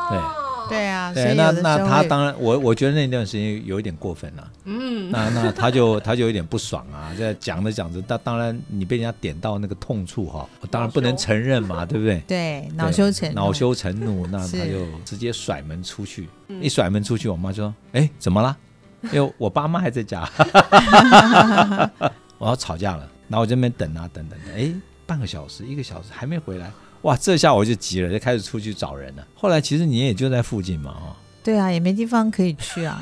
[0.08, 0.18] 对
[0.68, 4.50] 对啊，对，那那他当然，我我觉得那段时间有一点过分了。
[4.64, 12.20] 嗯，那那他就他就有点不爽啊，在讲着讲着，那当然你被人家点到那个痛处哈，我当然不能承认嘛，对不对？
[12.26, 16.28] 对恼羞成怒恼羞成怒，那 他就直接甩门出去。
[16.48, 18.56] 嗯一甩门出去，我妈说：“哎，怎么了？
[19.12, 20.28] 因为我爸妈还在家，
[22.38, 24.72] 我要吵架了。”然后我这边等啊等等等，哎，
[25.04, 26.70] 半个小时一个小时还没回来，
[27.06, 29.24] 哇，这下我就急了，就开始出去找人了。
[29.36, 31.16] 后来其实你也就在附近嘛，哈。
[31.44, 33.00] 对啊，也没地方可以去啊，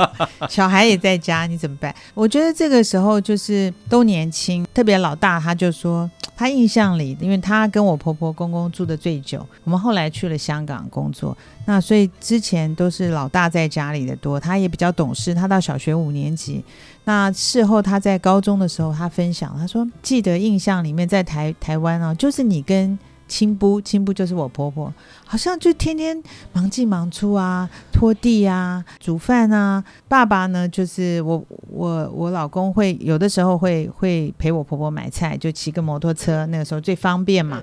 [0.50, 1.94] 小孩也在家，你怎么办？
[2.12, 16.62] 我觉得这个时候就是都年轻，特别老大，他就说他印象里，因为他跟我婆婆公公住的最久，我们后来去了香港工作，那所以之前都是老大在家里的多，他也比较懂事，他到小学五年级。
[17.04, 24.92] 那事后他在高中的时候，他分享，他说记得印象里面在台台湾啊，就是你跟亲姑，亲姑就是我婆婆，
[25.26, 29.82] 好像就天天忙进忙出啊，拖地啊，煮饭啊。
[30.08, 37.60] 爸爸呢，就是我我我老公会有的时候会会陪我婆婆买菜，就骑个摩托车，那个时候最方便嘛。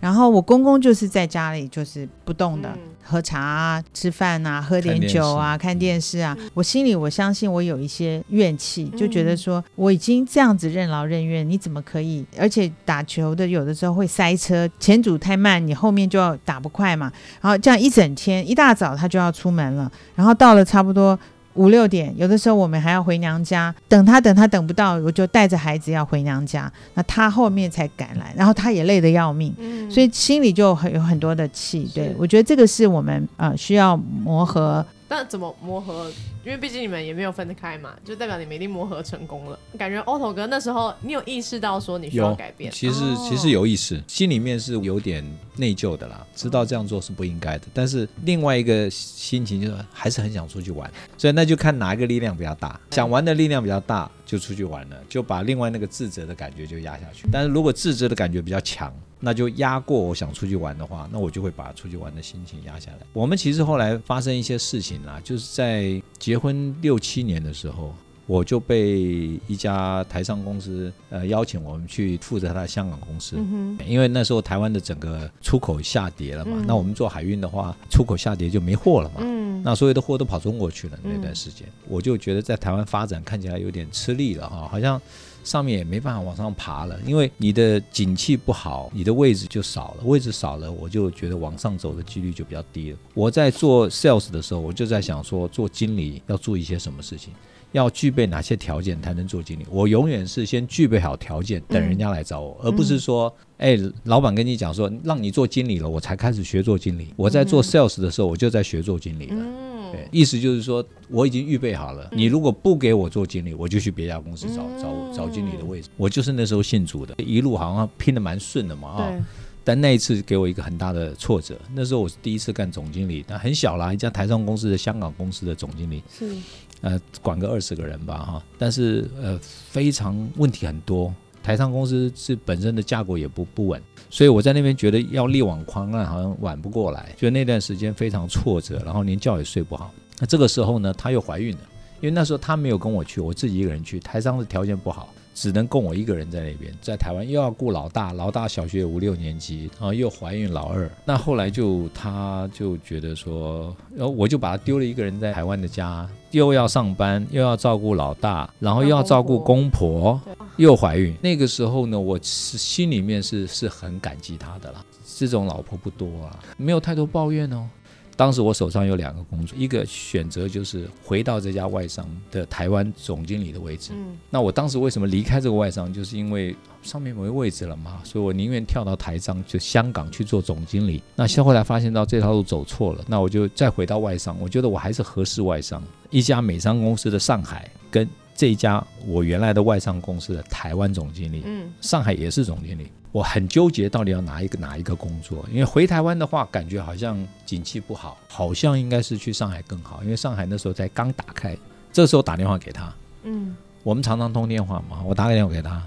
[0.00, 6.36] 然后我公公就是在家里就是不动的，嗯喝茶啊、吃饭啊、喝点酒啊、看电视啊。
[6.52, 12.24] 我心里我相信我有一些怨气，就觉得说我已经这样子任劳任怨，你怎么可以？
[12.38, 17.03] 而且打球的有的时候会塞车，前组太慢，你后面就要打不快嘛。
[17.40, 21.18] 然后这样一整天，一大早他就要出门了，然后到了差不多。
[21.54, 31.88] 五六点，有的时候我们还要回娘家，等他等他等不到，我就带着孩子要回娘家，那他后面才赶来，然后他也累得要命，嗯所以心里就很有很多的气。
[31.94, 34.84] 对我觉得这个是我们呃需要磨合。
[35.14, 36.10] 但怎么磨合？
[36.44, 39.56] 因为毕竟你们也没有分得开嘛，就代表你们一定磨合成功了。
[39.78, 45.24] 感觉 Otto 哥那时候，你有意识到说你需要改变，其实、哦其实有意识，心里面是有点
[45.56, 57.28] 内疚的啦，知道这样做是不应该的，但是另外一个心情就是还是很想出去玩，所以那就看哪一个力量比较大，想玩的力量比较大就出去玩了，就把另外那个自责的感觉就压下去。
[57.30, 58.92] 但是如果自责的感觉比较强，
[59.24, 62.98] 那就压过我想出去玩的话，那我就会把出去玩的心情压下来。
[63.12, 67.92] 我们其实后来发生一些事情啦，就是在结婚六七年的时候。
[68.26, 76.64] 我就被一家台商公司呃邀请我们去负责他的香港公司，嗯因为那时候台湾的整个出口下跌了嘛，嗯。
[76.66, 81.12] 那我们做海运的话，出口下跌就没货了嘛，嗯，那所有的货都跑中国去了嗯。
[81.14, 84.98] 那段时间，我就觉得在台湾发展看起来有点吃力了哈，好像
[85.44, 92.98] 上面也没办法往上爬了，因为你的景气不好，你的位置就少了，位置少了，我就觉得往上走的几率就比较低了。
[93.12, 97.32] 我在做 sales 的时候，我就在想说，做经理要做一些什么事情。
[97.74, 99.66] 要具备哪些条件才能做经理？
[99.68, 107.08] 我永远是先具备好条件，等人家来找我，而不是说，哎，老板跟你讲说让你做经理了，我才开始学做经理。
[107.16, 109.36] 我在做 sales 的时候，我就在学做经理了。
[109.40, 112.08] 嗯，对，意思就是说我已经预备好了。
[112.12, 115.88] 你如果不给我做经理，我就去别家公司找找找经理的位置。
[115.96, 119.10] 我就是那时候信主的，一路好像拼的蛮顺的嘛啊。
[119.10, 119.20] 对，
[119.64, 121.58] 但那一次给我一个很大的挫折。
[121.74, 126.36] 那时候我是第一次干总经理，但很小啦，一家台商公司的香港公司的总经理，是，
[126.80, 128.42] 呃，管个二十个人吧哈。
[128.58, 131.14] 但是呃，非常问题很多。
[131.42, 139.92] 台商公司是本身的架构也不不稳，所以我在那边觉得要力挽狂澜好像挽不过来，就那段时间非常挫折，然后连觉也睡不好。
[140.18, 141.60] 那这个时候呢，她又怀孕了，
[142.00, 144.00] 因为那时候她没有跟我去，我自己一个人去。
[144.00, 150.90] 台商的条件不好，只能供我一个人在那边，在台湾又要顾老大，老大小学五六年级，然后又怀孕老二。
[151.04, 160.20] 那后来就她就觉得说，然后我就把她丢了一个人在台湾的家，又要上班，又要照顾老大，然后又要照顾公婆，
[160.56, 161.14] 又怀孕。
[161.22, 164.84] 那个时候呢，我是心里面是是很感激他的啦。
[165.16, 167.68] 这种老婆不多啊，没有太多抱怨哦。
[168.16, 173.92] 当时我手上有两个工作，一个选择就是回到这家外商的台湾总经理的位置。
[173.92, 181.02] 嗯，那我当时为什么离开这个外商，就是因为上面没位置了嘛，所以我宁愿跳到台商，就香港去做总经理。
[181.16, 184.36] 那后来发现到这条路走错了，那我就再回到外商。
[184.38, 192.88] 我觉得我还是合适外商，一家美商公司的上海跟这一家我原来的外商公司的台湾总经理，嗯，上海也是总经理。
[193.12, 195.46] 我很纠结，到底要拿一个哪一个工作？
[195.50, 197.16] 因为回台湾的话，感觉好像
[197.46, 200.02] 景气不好，好像应该是去上海更好。
[200.02, 201.56] 因为上海那时候才刚打开，
[201.92, 202.92] 这时候打电话给他，
[203.22, 205.80] 嗯，我们常常通电话嘛，我打个电话给他，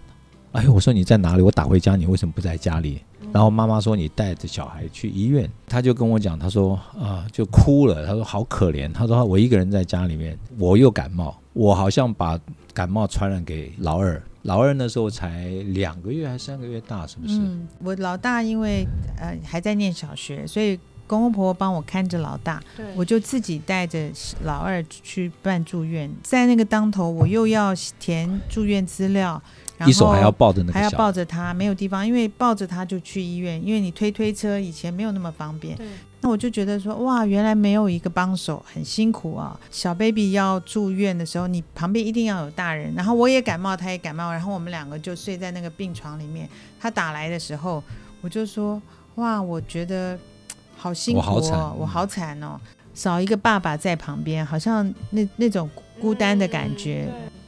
[0.58, 1.44] 哎，我说你在哪里？
[1.44, 3.00] 我打回家，你为什么不在家里？
[3.32, 12.40] 然后妈妈说你带着小孩去医院，他就跟我讲，他说啊，就哭了，他说好可怜，他说我一个人在家里面，我又感冒，我好像把
[12.74, 14.20] 感冒传染给老二。
[14.44, 17.36] 老二那时候才两个月还是三个月大，是不是？
[17.38, 18.84] 嗯，我老大因为
[19.20, 22.60] 呃还在念小学，所以公公婆婆帮我看着老大，
[22.96, 24.10] 我就自己带着
[24.44, 26.10] 老二去办住院。
[26.24, 29.42] 在那个当头，我又要填住院资料，
[29.86, 35.78] 一手还要抱着那个还要抱着他，没有地方，因为抱着他就去医院，因为你推推车以前没有那么方便。
[36.22, 39.58] 那我就觉得说，哇，原来没有一个帮手，很辛苦啊。
[39.70, 42.92] 小 baby 要住院的时候，你旁边一定要有大人。
[42.96, 46.50] 然后我也感冒，他也感冒，然后我们两个就睡在那个病床里面。
[46.80, 47.84] 他打来的时候，
[48.22, 48.82] 我就说，
[49.16, 50.18] 哇，我觉得
[50.76, 52.60] 好辛苦哦，我好惨哦，
[52.96, 55.70] 少一个爸爸在旁边，好像那那种
[56.02, 57.08] 孤单的感觉。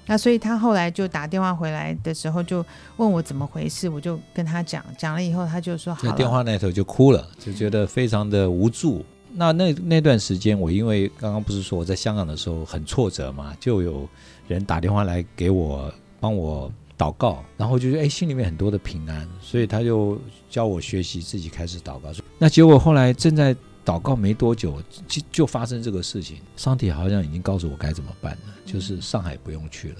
[0.10, 2.66] 那所以他后来就打电话回来的时候，就
[2.98, 6.12] 问我怎么回事，我就跟他讲，讲了以后他就说好。
[6.14, 9.06] 电话那头就哭了，就觉得非常的无助。
[9.36, 14.10] 那那那段时间，我因为刚刚不是说我在香港的时候很挫折嘛，就有
[14.48, 20.20] 人打电话来给我帮我祷告，然后就觉得哎心里面很多的平安，所以他就
[20.50, 22.10] 教我学习自己开始祷告。
[22.40, 23.56] 那结果后来正在。
[23.90, 26.38] 祷告没多久，就就发生这个事情。
[26.56, 29.96] 上帝好像已经告诉我该怎么办了，就是上海不用去了，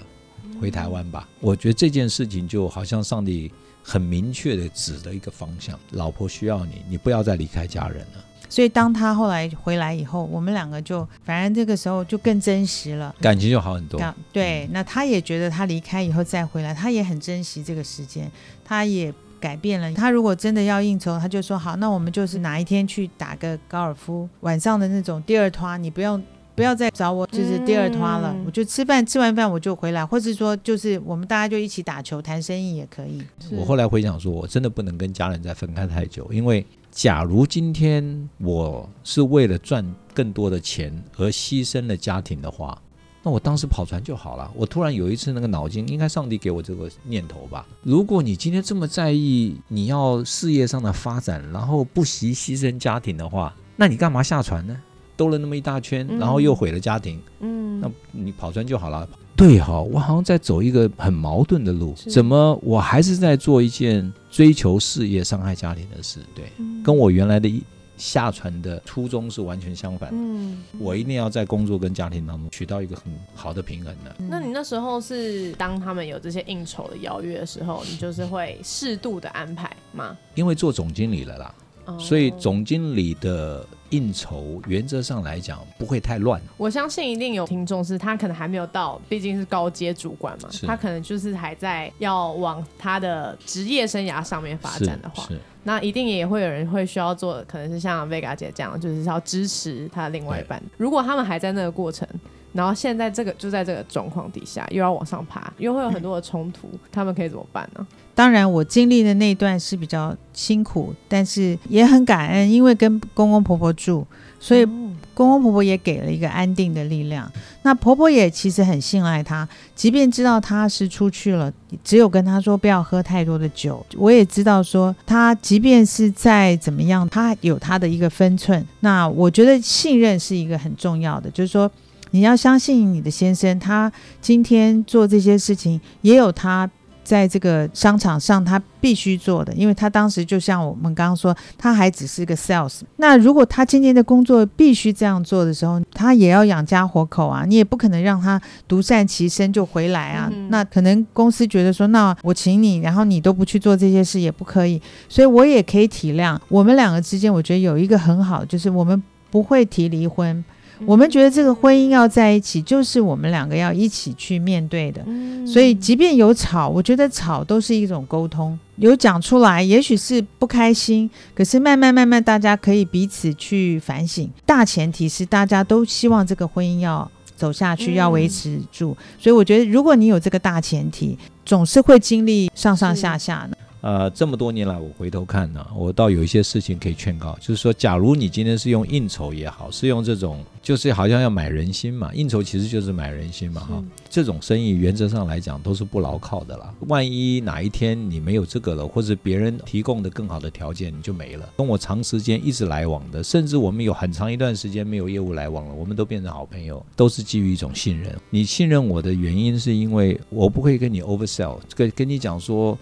[0.60, 1.28] 回台湾吧。
[1.40, 3.50] 我觉得这件事情就好像上帝
[3.82, 8.24] 很明确的指的一个方向：老婆需要你，你不要再离开家人了。
[8.48, 14.00] 所以当他后来回来以后，我们两个就反正这个时候就更真实了，感情就好很多。
[14.32, 18.30] 对，那他也觉得他离开以后再回来，他也很珍惜这个时间，
[18.64, 19.12] 他也。
[19.40, 26.22] 改变了，他如果真的要应酬，他就说好，那我们就是哪一天去打个高尔夫，晚上的那种第二团，你不用
[26.54, 33.22] 不要再找我，就是第二拖了，我就吃饭，吃完饭我就回来，或是说就是我们大家就一起打球谈生意也可以。
[33.52, 42.80] 我后来回想说，我真的不能跟家人再分开太久，因为假如今天我是为了赚更多的钱而牺牲了家庭的话。
[43.22, 44.50] 那我当时跑船就好了。
[44.54, 47.66] 我突然有一次那个脑筋，应该上帝给我这个念头吧。
[47.82, 54.76] 如果你今天这么在意你要事业上的发展，然后不惜牺牲家庭的话，那你干嘛下船呢？
[55.16, 57.20] 兜了那么一大圈，然后又毁了家庭。
[57.40, 59.06] 嗯，那你跑船就好了。
[59.36, 61.94] 对哈，我好像在走一个很矛盾的路。
[62.08, 66.20] 怎么我还是在做一件追求事业、伤害家庭的事？
[66.34, 66.44] 对，
[66.82, 67.62] 跟我原来的一。
[68.00, 70.08] 下船的初衷是完全相反。
[70.12, 74.16] 嗯，我一定要在工作跟家庭当中取到一个很好的平衡的。
[74.18, 80.16] 那你那时候是当他们有这些应酬的邀约的时候，你就是会适度的安排吗？
[80.34, 81.54] 因为做总经理了啦，
[81.98, 86.40] 所以总经理的应酬原则上来讲不会太乱。
[86.56, 95.28] 我相信一定有听众是他可能还没有到，毕竟是高阶主管嘛，他可能就是还在要往他的职业生涯上面发展的话。
[95.62, 100.62] 那一定也会有人会需要做，可能是像 Vega 姐这样，就是要支持他的另外一半。
[100.78, 102.08] 如果他们还在那个过程，
[102.52, 107.86] 然后现在这个就在这个状况底下，又要往上爬，又会有很多的冲突，他们可以怎么办呢？
[108.14, 114.06] 当然，我经历的那段是比较辛苦，但是也很感恩，因为跟公公婆婆住，
[114.38, 114.66] 所以。
[115.12, 117.30] 公公婆婆也给了一个安定的力量，
[117.62, 121.52] 那婆婆也其实很信赖他，即便知道他是出去了，
[121.84, 123.84] 只有跟他说不要喝太多的酒。
[123.98, 128.66] 我也知道说他即便是再怎么样，他有他的一个分寸。
[128.80, 131.70] 那我觉得信任是一个很重要的，就是说
[132.10, 136.68] 你要相信你的先生，他今天做这些事情也有他。
[137.02, 142.82] 在这个商场上他必须做的，因为他当时就像我们刚刚说，他还只是个 sales。
[142.98, 150.30] 那如果他今天的工作必须这样做的时候，他也要养家活口啊，你也不可能让他独善其身就回来啊。
[150.50, 160.44] 那可能公司觉得说，那我请你，然后你都不去做这些事也不可以，所以我也可以体谅我们两个之间，我觉得有一个很好，就是我们不会提离婚。
[160.86, 165.04] 我们觉得这个婚姻要在一起，就是我们两个要一起去面对的。
[165.46, 174.30] 所以，即便有吵，我觉得吵都是一种沟通，有讲出来，也许是不开心，可是慢慢慢慢，大家可以彼此去反省。
[174.46, 178.96] 大前提是大家都希望这个婚姻要走下去，要维持住。
[179.18, 183.56] 所以，我觉得如果你有这个大前提，总是会经历上上下下的。
[183.80, 196.74] 呃，这么多年来，我回头看呢，我倒有一些事情可以劝告，就是说，假如你今天是用应酬也好，是用这种，就是好像要买人心嘛，应酬其实就是买人心嘛，哈，这种生意原则上来讲都是不牢靠的啦。
[196.88, 201.48] 万一哪一天你没有这个了，或者别人提供的更好的条件，你就没了。
[201.56, 208.14] 跟我长时间一直来往的，甚至我们有很长一段时间没有业务来往了，我们都变成好朋友，都是基于一种信任。
[208.28, 212.78] 你信任我的原因是因为我不会跟你 oversell，跟跟你讲说。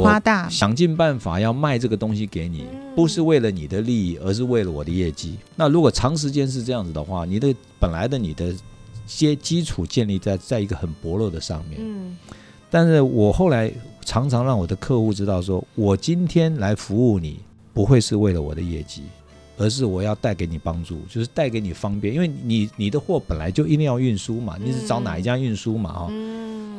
[0.00, 2.66] 夸大，想尽办法要卖这个东西给你，
[2.96, 5.36] 不是为了你的利益，而是为了我的业绩。
[5.54, 8.54] 那如果长时间是这样子的话，你的本来的你的
[9.06, 11.78] 些基础建立在在一个很薄弱的上面。
[11.78, 12.16] 嗯，
[12.70, 13.70] 但是我后来
[14.04, 17.40] 常常让我的客户知道，说我今天来服务你，
[17.74, 19.02] 不会是为了我的业绩，
[19.56, 26.12] 而是我要带给你帮助，就是带给你方便，因为你你的货本来就一定要运输嘛，你是找哪一家运输嘛，哈。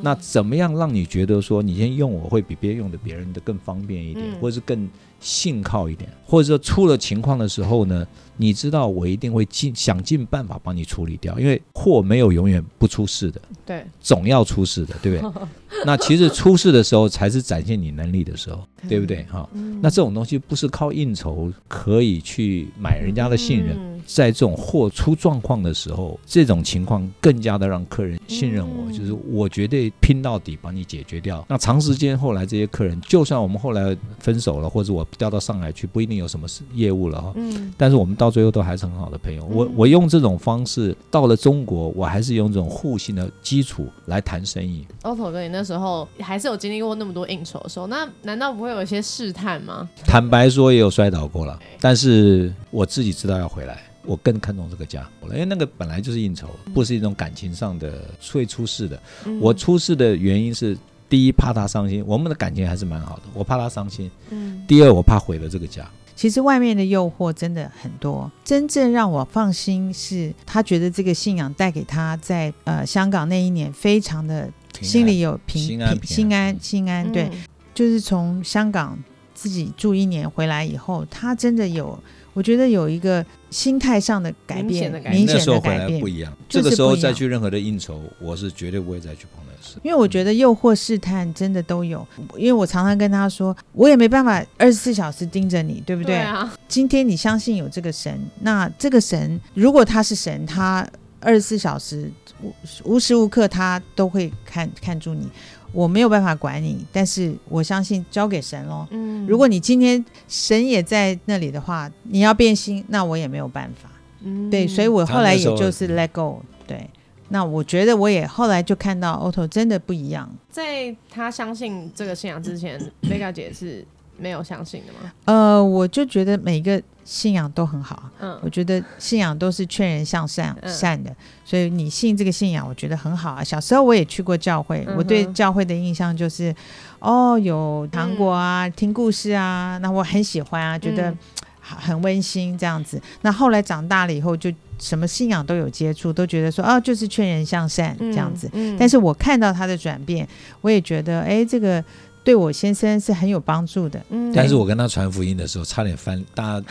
[0.01, 4.89] 那怎么样让你觉得说你先用我会比别人用的别人的更方便一点，或者是更
[5.21, 8.05] 信靠一点，或者说出了情况的时候呢？
[8.35, 15.41] 你知道我一定会尽想尽办法帮你处理掉，因为货没有永远不出事的，对，总要出事的，对不对？
[15.85, 18.99] 那其实出事的时候才是展现你能力的时候，对。
[18.99, 19.23] 不对？
[19.31, 19.47] 哈，
[19.81, 31.45] 那这种东西不是靠应酬可以去买人家的信任，在这种货出状况的时候，这种情况更加的让客人信任我，就是我绝对拼到底帮你解决掉。
[31.49, 38.13] 那长时间后来这些客人，就算我们后来分手了，或者我调到上海去，不一定有什么业务了哈，嗯，但是我们。
[38.15, 39.43] 到最后都还是很好的朋友。
[39.45, 44.85] 我我用这种方式到了中国，我还是用这种互信的基础来谈生意。
[45.01, 49.89] Otto 哥，你那时候还是有经历过那么多应酬的时候，那难道不会有一些试探吗？
[50.05, 51.59] 坦白说，也有摔倒过了。
[51.81, 59.01] 但是我自己知道要回来，我更看重这个家，因为那个本来就是应酬，不是一种感情上的会出事的。
[59.39, 60.77] 我出事的原因是，
[61.09, 64.09] 第一怕他伤心，我们的感情还是蛮好的，我怕他伤心。
[64.29, 64.63] 嗯。
[64.67, 65.89] 第二，我怕毁了这个家。
[66.15, 74.47] 其实外面的诱惑真的很多，真正让我放心是他觉得这个信仰带给他在呃香港那一年非常的
[74.79, 77.11] 心里有平心安心安心安。
[77.11, 77.29] 对，
[77.73, 78.97] 就是从香港
[79.33, 81.97] 自己住一年回来以后，他真的有，
[82.33, 86.33] 我觉得有一个心态上的改变，明显的改变不一样。
[86.49, 89.77] 这个时候再去任何的应酬，我是绝对不会再去碰的事。
[89.83, 92.05] 因为我觉得诱惑试探真的都有，
[92.35, 96.25] 因为我常常跟他说，我也没办法二十四小时盯着你，对不对？
[96.67, 100.87] 今天你相信有这个神，那这个神如果他是神，他
[101.19, 102.11] 二十四小时
[102.41, 102.53] 无
[102.83, 105.29] 无时无刻他都会看看住你。
[105.73, 108.87] 我没有办法管你，但是我相信交给神喽。
[108.91, 113.89] 嗯，如果你今天神也在那里的话，你要变心，那我也没有办法。
[114.21, 116.89] 嗯，对，所以我后来也就是 let go，对。
[117.29, 123.83] 那我觉得我也后来就看到 Otto 真的不一样，在他相信这个信仰之前，Vega 姐是
[124.23, 125.11] 没有相信的吗？
[125.25, 131.13] 呃，我就觉得每一个信仰都很好，嗯，我觉得信仰都是劝人向善善的，
[131.43, 133.43] 所以你信这个信仰，我觉得很好啊。
[133.43, 136.55] 小时候我也去过教会，我对教会的印象就是，
[136.99, 141.13] 哦，有糖果啊，听故事啊，那我很喜欢啊，觉得
[141.59, 143.01] 很温馨这样子。
[143.21, 144.49] 那后来长大了以后就。
[144.79, 148.51] 什么信仰都有接触，都觉得说啊，就是劝人向善这样子。
[148.77, 150.27] 但是我看到他的转变，
[150.59, 151.81] 我也觉得哎，这个
[152.23, 153.99] 对我先生是很有帮助的。
[154.09, 156.65] 嗯但是我跟他传福音的时候，差点翻，大家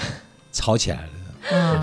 [0.52, 1.08] 吵起来了。
[1.52, 1.82] 嗯，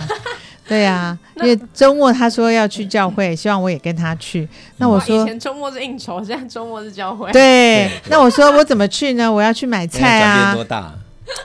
[0.67, 4.47] 对 呀，因为周末他说要去教会，希望我也跟他去。
[4.77, 7.31] 那我说以前周末是应酬，现在周末是教会。
[7.31, 9.31] 对，那我说我怎么去呢？
[9.31, 10.55] 我要去买菜啊。
[10.55, 10.93] 多大？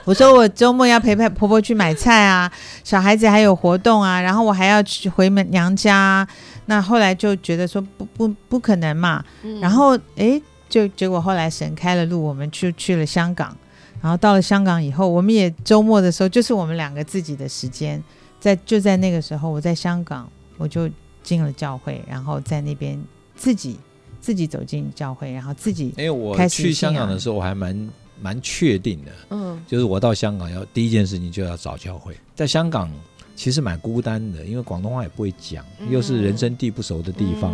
[0.03, 2.51] 我说我周末要陪陪婆婆去买菜啊，
[2.83, 6.27] 小孩子还有活动啊，然后我还要去回门娘家。
[6.65, 9.23] 那后来就觉得说不不不可能嘛，
[9.61, 13.55] 然后哎，就结果后来神开了路，我们去去了香港。
[14.01, 18.03] 然后到了香港以后，我们也周末的时候就是我们两个自己的时间，
[18.39, 20.89] 在就在那个时候，我在香港我就
[21.23, 23.01] 进了教会，然后在那边
[23.35, 23.79] 自己。
[24.21, 27.89] 自己走进教会，然后自己因为我开始去香港的时候，我还蛮
[28.19, 32.17] 蛮确定的，嗯就是我到香港要第一件事情就要找教会。
[32.33, 32.89] 在香港
[33.35, 37.53] 其实蛮孤单的，因为广东话也不会讲，又是人生地不熟的地方。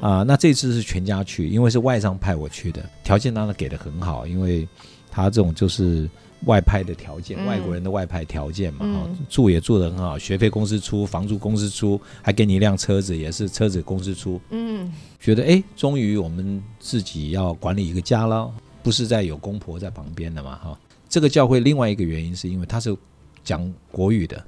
[0.00, 4.66] 啊、那这次是全家去，因为是外商派我去的，条件当然给的很好，因为
[5.10, 6.08] 他这种就是
[6.46, 7.46] 外派的条件，嗯。
[7.46, 14.92] 外国人的外派条件嘛，住也住的很好，学费公司出，房租公司出，还给你一辆车子，也是车子公司出，嗯。
[15.20, 18.52] 觉得哎，终于我们自己要管理一个家了，
[18.82, 20.78] 不是在有公婆在旁边的嘛，哈。
[21.08, 22.94] 这个教会另外一个原因是因为它是
[23.42, 24.44] 讲国语的，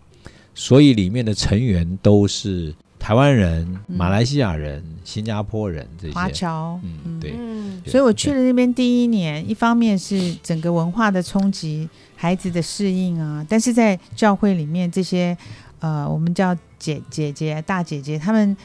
[0.57, 3.97] 所以里面的成员都是台湾人、嗯。
[3.97, 6.15] 马来西亚人、新加坡人这些。
[6.15, 6.29] 华。
[6.31, 7.35] 侨，嗯，对。
[7.39, 7.81] 嗯。
[7.85, 7.91] 对。
[7.93, 15.37] 所以我去了那边第一年，一方面是整个文化的冲击，孩子的适应啊，但是在教会里面这些
[15.79, 18.57] 呃，我们叫姐姐姐、大姐姐，他们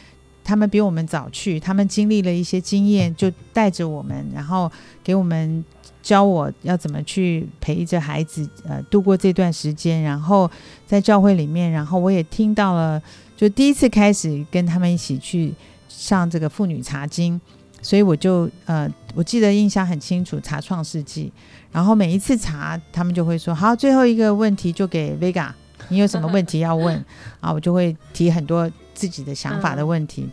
[0.44, 4.72] 他们比我们早去，他们经历了一些经验，就带着我们，然后
[5.04, 5.64] 给我们
[6.02, 10.50] 教我要怎么去陪着孩子呃度过这段时间，然后
[10.86, 13.02] 在教会里面，然后我也听到了，
[13.36, 15.54] 就第一次开始跟他们一起去
[15.88, 17.40] 上这个妇女查经。
[17.84, 21.32] 所以我就呃，我记得印象很清楚，查创世纪，
[21.72, 25.50] 然后每一次查，他们就会说，好，最后一个问题就给 Vega，
[25.90, 27.04] 你有什么问题要问
[27.40, 27.52] 啊？
[27.52, 30.30] 我就会提很多自己的想法的问题，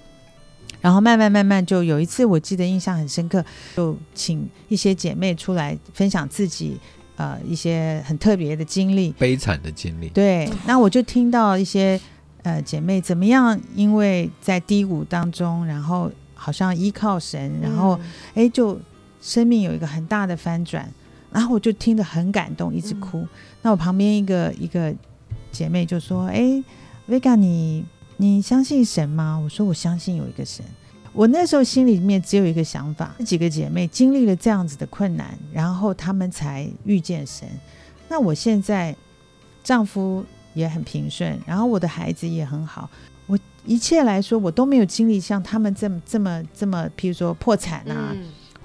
[0.80, 3.44] 然后慢慢慢慢就有一次，我记得印象很深刻，
[3.76, 6.78] 就请一些姐妹出来分享自己
[7.16, 10.08] 呃一些很特别的经历，悲惨的经历。
[10.10, 12.00] 对，那我就听到一些
[12.42, 17.98] 呃姐妹怎么样，因为在低谷当中，然后好像依靠神，然后
[18.34, 18.80] 哎就
[19.20, 20.88] 生命有一个很大的翻转，
[21.32, 23.26] 然后我就听得很感动，一直哭。
[23.62, 24.94] 那我旁边一个一个
[25.50, 26.62] 姐妹就说：“哎
[27.08, 27.84] ，Vega，你
[28.18, 30.62] 你相信神吗？”我说：“我相信有一个神。”
[31.14, 37.48] 我那时候心里面只有一个想法：几个姐妹经历了这样子的困难，然后她们才遇见神。
[38.08, 38.94] 那我现在
[39.64, 42.88] 丈夫也很平顺，然后我的孩子也很好，
[43.26, 48.14] 我一切来说我都没有经历像他们这么这么这么，譬如说破产啊，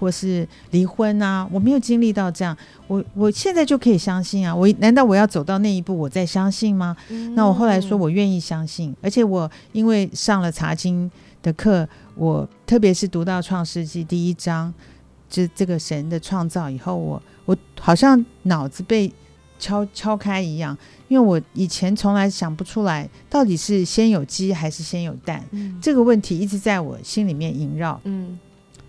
[0.03, 2.55] 或是离婚啊，我没有经历到这样，
[2.87, 6.93] 我我现在就可以相信啊，我难道我要走到那一步我再相信吗？
[7.35, 11.09] 那我后来说，我愿意相信，而且我因为上了查经
[11.41, 14.73] 的课，我特别是读到创世纪第一章，
[15.29, 19.09] 这这个神的创造以后，我我好像脑子被
[19.57, 20.77] 敲敲开一样，
[21.07, 27.99] 因为我以前从来想不出来，到底是先有鸡还是先有蛋嗯这个问题，一直在我心里面萦绕。
[28.03, 28.37] 嗯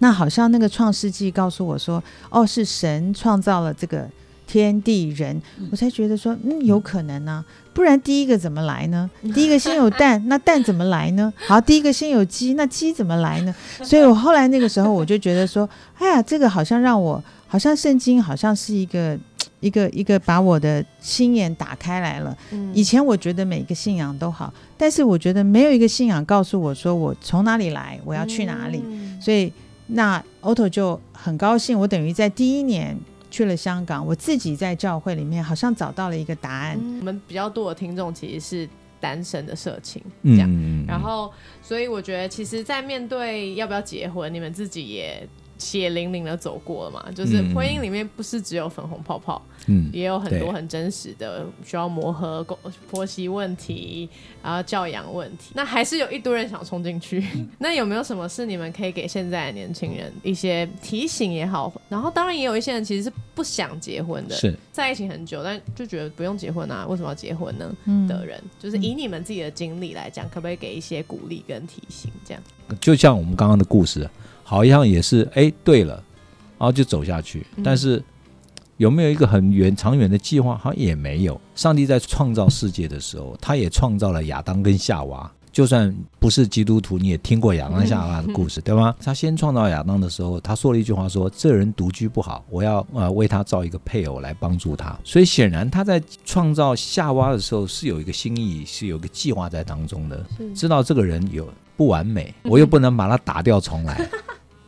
[0.05, 4.07] 那好像那个创世纪告诉我说，哦，是神创造了这个
[4.47, 5.41] 天地人，
[5.73, 7.43] 我才觉得说，嗯，有可能呢、
[7.73, 9.11] 不然第一个怎么来呢？
[9.35, 11.33] 第一个先有蛋，那蛋怎么来呢？
[11.49, 13.55] 好，第一个先有鸡，那鸡怎么来呢？
[13.83, 19.19] 所以我后来那个时候我就觉得说，哎呀，这个好像让我，好像圣经好像是一个。
[19.61, 22.37] 一个一个把我的心眼打开来了。
[22.53, 28.83] 嗯以前我觉得每个信仰都好，但是我觉得没有一个信仰告诉我说我从哪里来，我要去哪里。
[28.85, 29.51] 嗯所以
[29.87, 32.97] 那 Otto 就很高兴，我等于在第一年
[33.31, 36.79] 去了香港，我自己在教会里面好像找到了一个答案。
[36.81, 38.69] 嗯我们比较多的听众其实是
[39.01, 40.49] 单身的社情，这样。
[40.51, 41.31] 嗯，然后，
[41.61, 45.29] 所以我觉得，其实，在面对要不要结婚，你们自己也
[45.59, 47.07] 血淋淋的走过了嘛。
[47.15, 52.59] 就是嗯婚姻里面不是只有粉红泡泡，嗯，也有很多很真实的需要磨合、公
[52.91, 54.09] 婆媳问题，
[54.43, 55.53] 然后教养问题。
[55.55, 57.25] 那还是有一堆人想冲进去。
[57.59, 61.73] 那有没有什么是你们可以给现在的年轻人一些提醒也好？
[61.89, 67.75] 然后，当然也有一些人其实是不想结婚的，是在一起很久，但就觉得不用结婚啊，为什么要结婚呢？
[67.85, 72.11] 嗯的人，就是以你们自己的经历来讲，可不可以给一些鼓励跟提醒？
[72.25, 72.43] 这样，
[72.81, 74.09] 就像我们刚刚的故事，
[74.45, 75.95] 好像也是哎，对了，
[76.59, 78.01] 然后就走下去，嗯但是
[78.77, 80.57] 有没有一个很远长远的计划？
[80.57, 81.41] 好像也没有。
[81.55, 85.31] 上帝在创造世界的时候，他也创造了亚当跟夏娃。
[85.53, 88.93] 就算不是基督徒，你也听过亚当夏娃的故事，对吗？
[89.01, 100.27] 他先创造亚当的时候，他说了一句话说：“这人独居不好，我要呃为他造一个配偶来帮助他。”所以显然他在创造夏娃的时候是有一个心意，是有一个计划在当中的。
[100.57, 104.11] 知道这个人有不完美，我又不能把他打掉重来，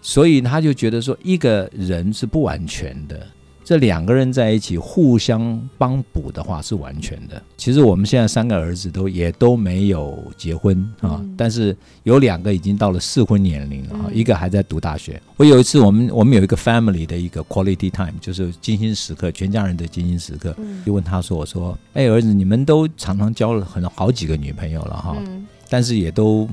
[0.07, 3.27] 所以他就觉得说，一个人是不完全的，
[3.65, 7.43] 这两个人在一起互相帮补的话是完全的。
[7.57, 15.21] 其实我们现在三个儿子都也都没有结婚啊，嗯但是有两个已经到了适婚年龄了啊，嗯一个还在读大学。
[15.37, 20.55] 我有一次，我们我们有一个 family 的一个 quality time，就是精心时刻，全家人的精心时刻。
[20.59, 26.49] 嗯就问他说：“我说，哎，儿子，你们都常常交了很好几个女朋友了哈，嗯但是也都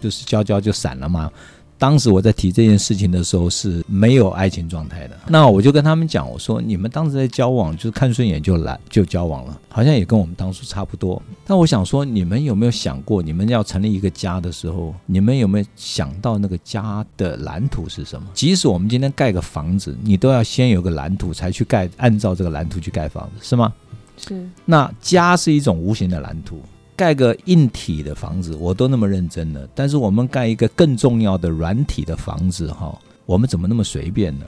[0.00, 1.30] 就是交交就散了嘛。
[1.78, 11.20] 当时我在提这件事情的时候是没有爱情状态的，那我就跟他们讲，我说你们当时在交往就是看顺眼就来就交往了，好像也跟我们当初差不多。
[11.46, 18.26] 但我想说，你们有没有想过，你们要成立一个家的时候，你们有没有想到那个家的蓝图是什么？
[18.32, 23.72] 即使我们今天盖个房子，你都要先有个蓝图才去盖，按照这个蓝图去盖房子，是吗？
[24.16, 26.62] 是，那家是一种无形的蓝图。
[26.96, 34.46] 盖个硬体的房子，我都那么认真了，但是我们盖一个更重要的软体的房子，哈，我们怎么那么随便呢？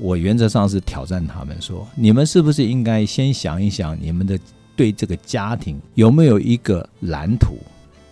[0.00, 4.38] 我原则上是挑战他们说，你们是不是应该先想一想，你们的
[4.74, 7.56] 对这个家庭有没有一个蓝图？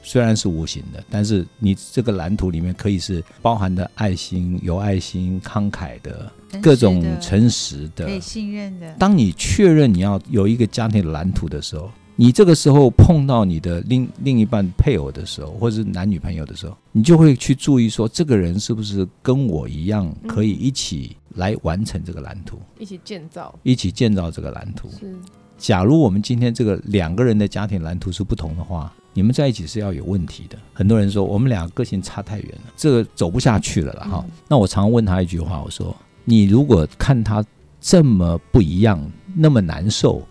[0.02, 6.30] 虽然是无形的，但是你这个蓝图里面可以是包含的爱心、有爱心、慷慨的
[6.62, 8.94] 各种诚实的、可以信任的。
[8.98, 11.90] 当你确认你要有一个家庭蓝图的时候。
[12.16, 24.88] 你这个时候碰到你的另另一半配偶的时候，或者是男女朋友的时候，你就会去注意说，这个人是不是跟我一样，可以一起来完成这个蓝图，一起建造，一起建造这个蓝图。
[24.98, 25.12] 是，
[25.58, 30.56] 假如我们今天这个两个人的家庭蓝图是不同的话，你们在一起是要有问题的。
[30.72, 34.24] 很多人说我们俩个个性差太远了，这个走不下去了了哈。
[34.46, 37.44] 那我常问他一句话，我说：你如果看他
[37.80, 39.04] 这么不一样，
[39.34, 40.22] 那么难受。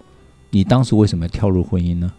[0.53, 2.13] 你当时为什么要跳入婚姻呢？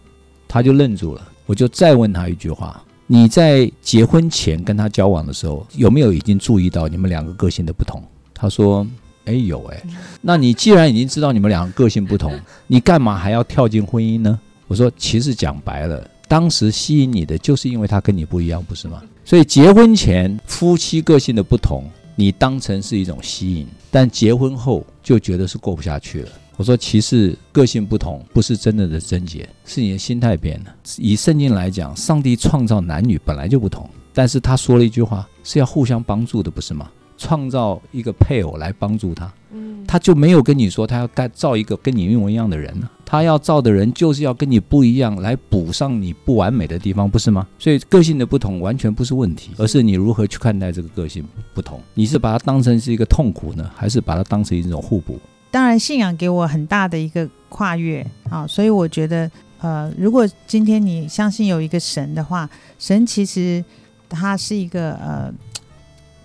[0.45, 1.25] 他就愣住了。
[1.45, 8.03] 我就再问他一句话：你在结婚前跟他交往的时候，有没有已经注意到你们两个个性的不同？
[8.33, 8.85] 他说：
[9.23, 9.81] 哎，有哎。
[10.19, 14.37] 那你既然已经知道你们两个个性不同， 你干嘛还要跳进婚姻呢？
[14.67, 19.01] 我说：其实讲白了，当时吸引你的就是因为他跟你不一样，不是吗？
[19.23, 21.85] 所以结婚前夫妻个性的不同，
[22.17, 26.29] 你当成是一种吸引，但结婚后就觉得是过不下去了。
[26.57, 30.75] 我说，其实个性不同不是真的的症结，是你的心态变了。
[30.97, 36.89] 以圣经来讲，上帝创造男女本来就不同，但是他说了一句话，是要互相帮助的，不是吗？
[37.17, 42.89] 创造一个配偶来帮助他，嗯，他就没有跟你说他要该造一个跟你一模一样的人呢。
[43.05, 47.47] 他要造的人就是要跟你不一样，来补上你不完美的地方，不是吗？
[47.57, 51.79] 所以个性的不同完全不是问题，而是你如何去看待这个个性不同。
[51.93, 55.19] 你是把它当成是一个痛苦呢，还是把它当成一种互补？
[55.55, 63.63] 当然，信仰给我很大的一个跨越啊，所以我觉得，呃，如果今天你相信有一个神的话，神其实
[64.09, 65.33] 他是一个呃，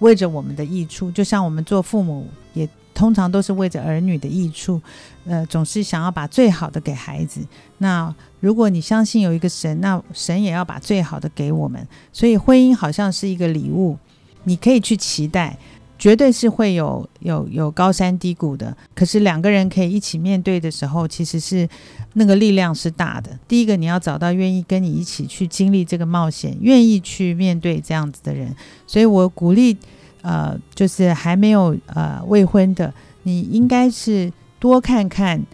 [0.01, 4.83] 为着我们的益处，就像我们做父母也通常都是为着儿女的益处，
[5.26, 7.41] 呃，总是想要把最好的给孩子。
[7.78, 11.87] 那如果你相信有一个神，那神也要把最好的给我们。
[12.12, 13.97] 所以婚姻好像是一个礼物，
[14.43, 15.57] 你可以去期待。
[16.01, 21.69] 绝对是会有有有高山低谷的，可是两个人可以一起面对的时候，其实是
[22.15, 23.39] 那个力量是大的。
[23.47, 28.57] 第一个，你要找到愿意跟你一起去经历这个冒险、愿意去面对这样子的人。
[28.87, 29.77] 所以我鼓励，
[30.23, 32.91] 呃，就是还没有呃未婚的，
[33.25, 35.45] 你应该是多看看，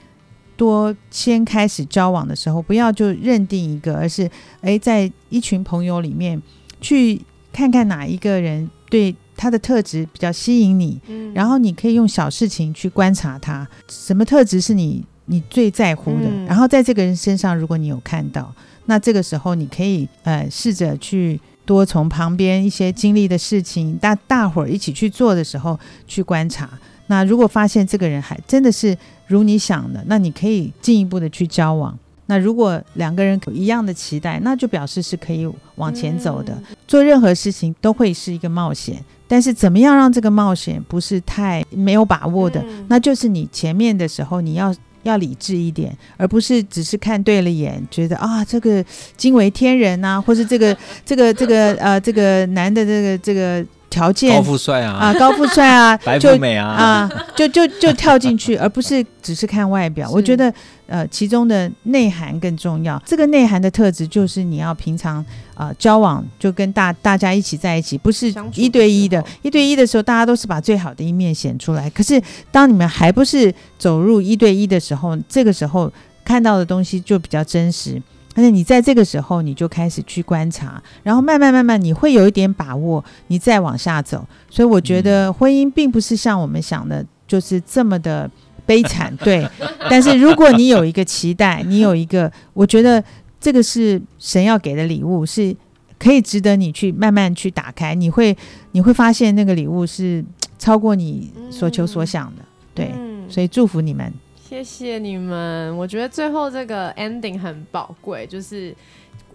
[0.57, 4.31] 多先开始交往的时候，不要就认定一个，而是
[4.61, 6.41] 诶，在一群朋友里面
[6.81, 7.21] 去
[7.53, 9.13] 看看哪一个人对。
[9.37, 11.01] 他的特质比较吸引你，
[11.35, 18.53] 然后你可以用小事情去观察他，什么特质是你你最在乎的，然后在这个人身上，如果你有看到，
[18.87, 26.71] 那这个时候你可以呃试着去多从旁边一些经历的事情，大大伙儿一起去做的时候去观察。
[27.09, 31.97] 那如果发现这个人还真的是如你想的，那你可以进一步的去交往。
[32.29, 36.61] 那如果两个人有一样的期待，那就表示是可以往前走的。
[36.89, 39.01] 做任何事情都会是一个冒险。
[39.29, 42.65] 但是怎么样让这个冒险不是太没有把握的？
[42.89, 48.85] 那就是你前面的时候你要要理智一点，而不是只是看对了眼，觉得啊这个
[49.17, 53.65] 惊为天人呐，或是这个这个这个呃这个男的这个这个
[53.97, 60.11] 条件高富帅啊啊高富帅啊 白富美啊啊就就就跳进去， 而不是只是看外表。
[60.11, 60.53] 我觉得。
[60.89, 62.97] 呃，其中的内涵更重要。
[63.05, 65.17] 这个内涵的特质就是你要平常
[65.53, 69.21] 啊交往就跟大大家一起在一起，不是一对一的。
[69.43, 71.91] 一对一的时候，大家都是把最好的一面显出来。
[71.91, 72.23] 可是
[72.53, 75.93] 当你们还不是走入一对一的时候，这个时候
[76.25, 78.01] 看到的东西就比较真实。
[78.37, 84.25] 而且你在这个时候，你就开始去观察，然后慢慢慢慢，你会有一点把握，你再往下走。
[84.49, 88.31] 所以我觉得婚姻并不是像我们想的，就是这么的。
[88.67, 89.49] 悲惨， 对。
[89.89, 93.01] 但是如果你有一个期待，你有一个，我觉得
[93.41, 95.55] 这个是神要给的礼物，是
[96.01, 97.95] 可以值得你去慢慢去打开。
[97.95, 98.37] 你会
[98.73, 100.25] 你会发现那个礼物是
[100.59, 102.43] 超过你所求所想的，
[102.75, 102.93] 对。
[103.29, 104.13] 所以祝福你们，
[104.49, 105.77] 谢谢你们。
[105.77, 108.75] 我觉得最后这个 ending 很宝贵，就是。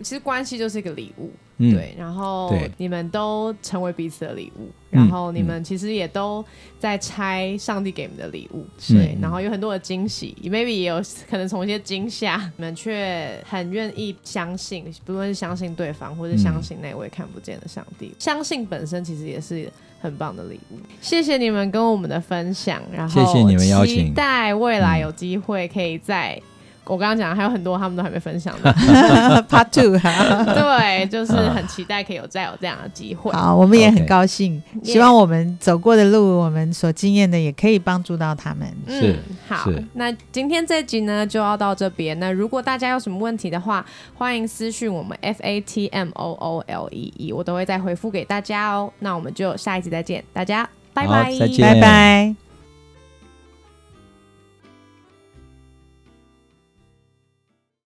[0.01, 6.43] 其实关系就是一个礼物，嗯，对，然后你们都成为彼此的礼物，嗯然后你们其实也都
[6.79, 10.99] 在拆上帝给你们的礼物，是对，然后有很多的惊喜，maybe 也有
[11.29, 19.69] 可能从一些惊吓，你们却很愿意相信，不论是相信对方，或是相信那位看不见的上帝，相信本身其实也是
[20.01, 20.79] 很棒的礼物。
[20.99, 26.41] 谢谢你们跟我们的分享，然后谢谢你们邀请期待未来有机会可以在。
[26.91, 28.69] 我刚刚讲还有很多他们都还没分享的，
[29.49, 30.43] Part Two 哈。
[30.53, 33.31] 对，就是很期待可以有再有这样的机会。
[33.31, 38.67] 好，我们也很高兴希望我们走过的路，我们所经验的，也可以帮助到他们。
[38.89, 42.19] 是嗯，好，那今天这集呢就要到这边。
[42.19, 48.91] 那如果大家有什么问题的话，欢迎私讯我们 F A T M O O L E E，我都会再回复给大家哦。
[48.99, 52.50] 那我们就下一集再见，大家拜拜，再见拜拜。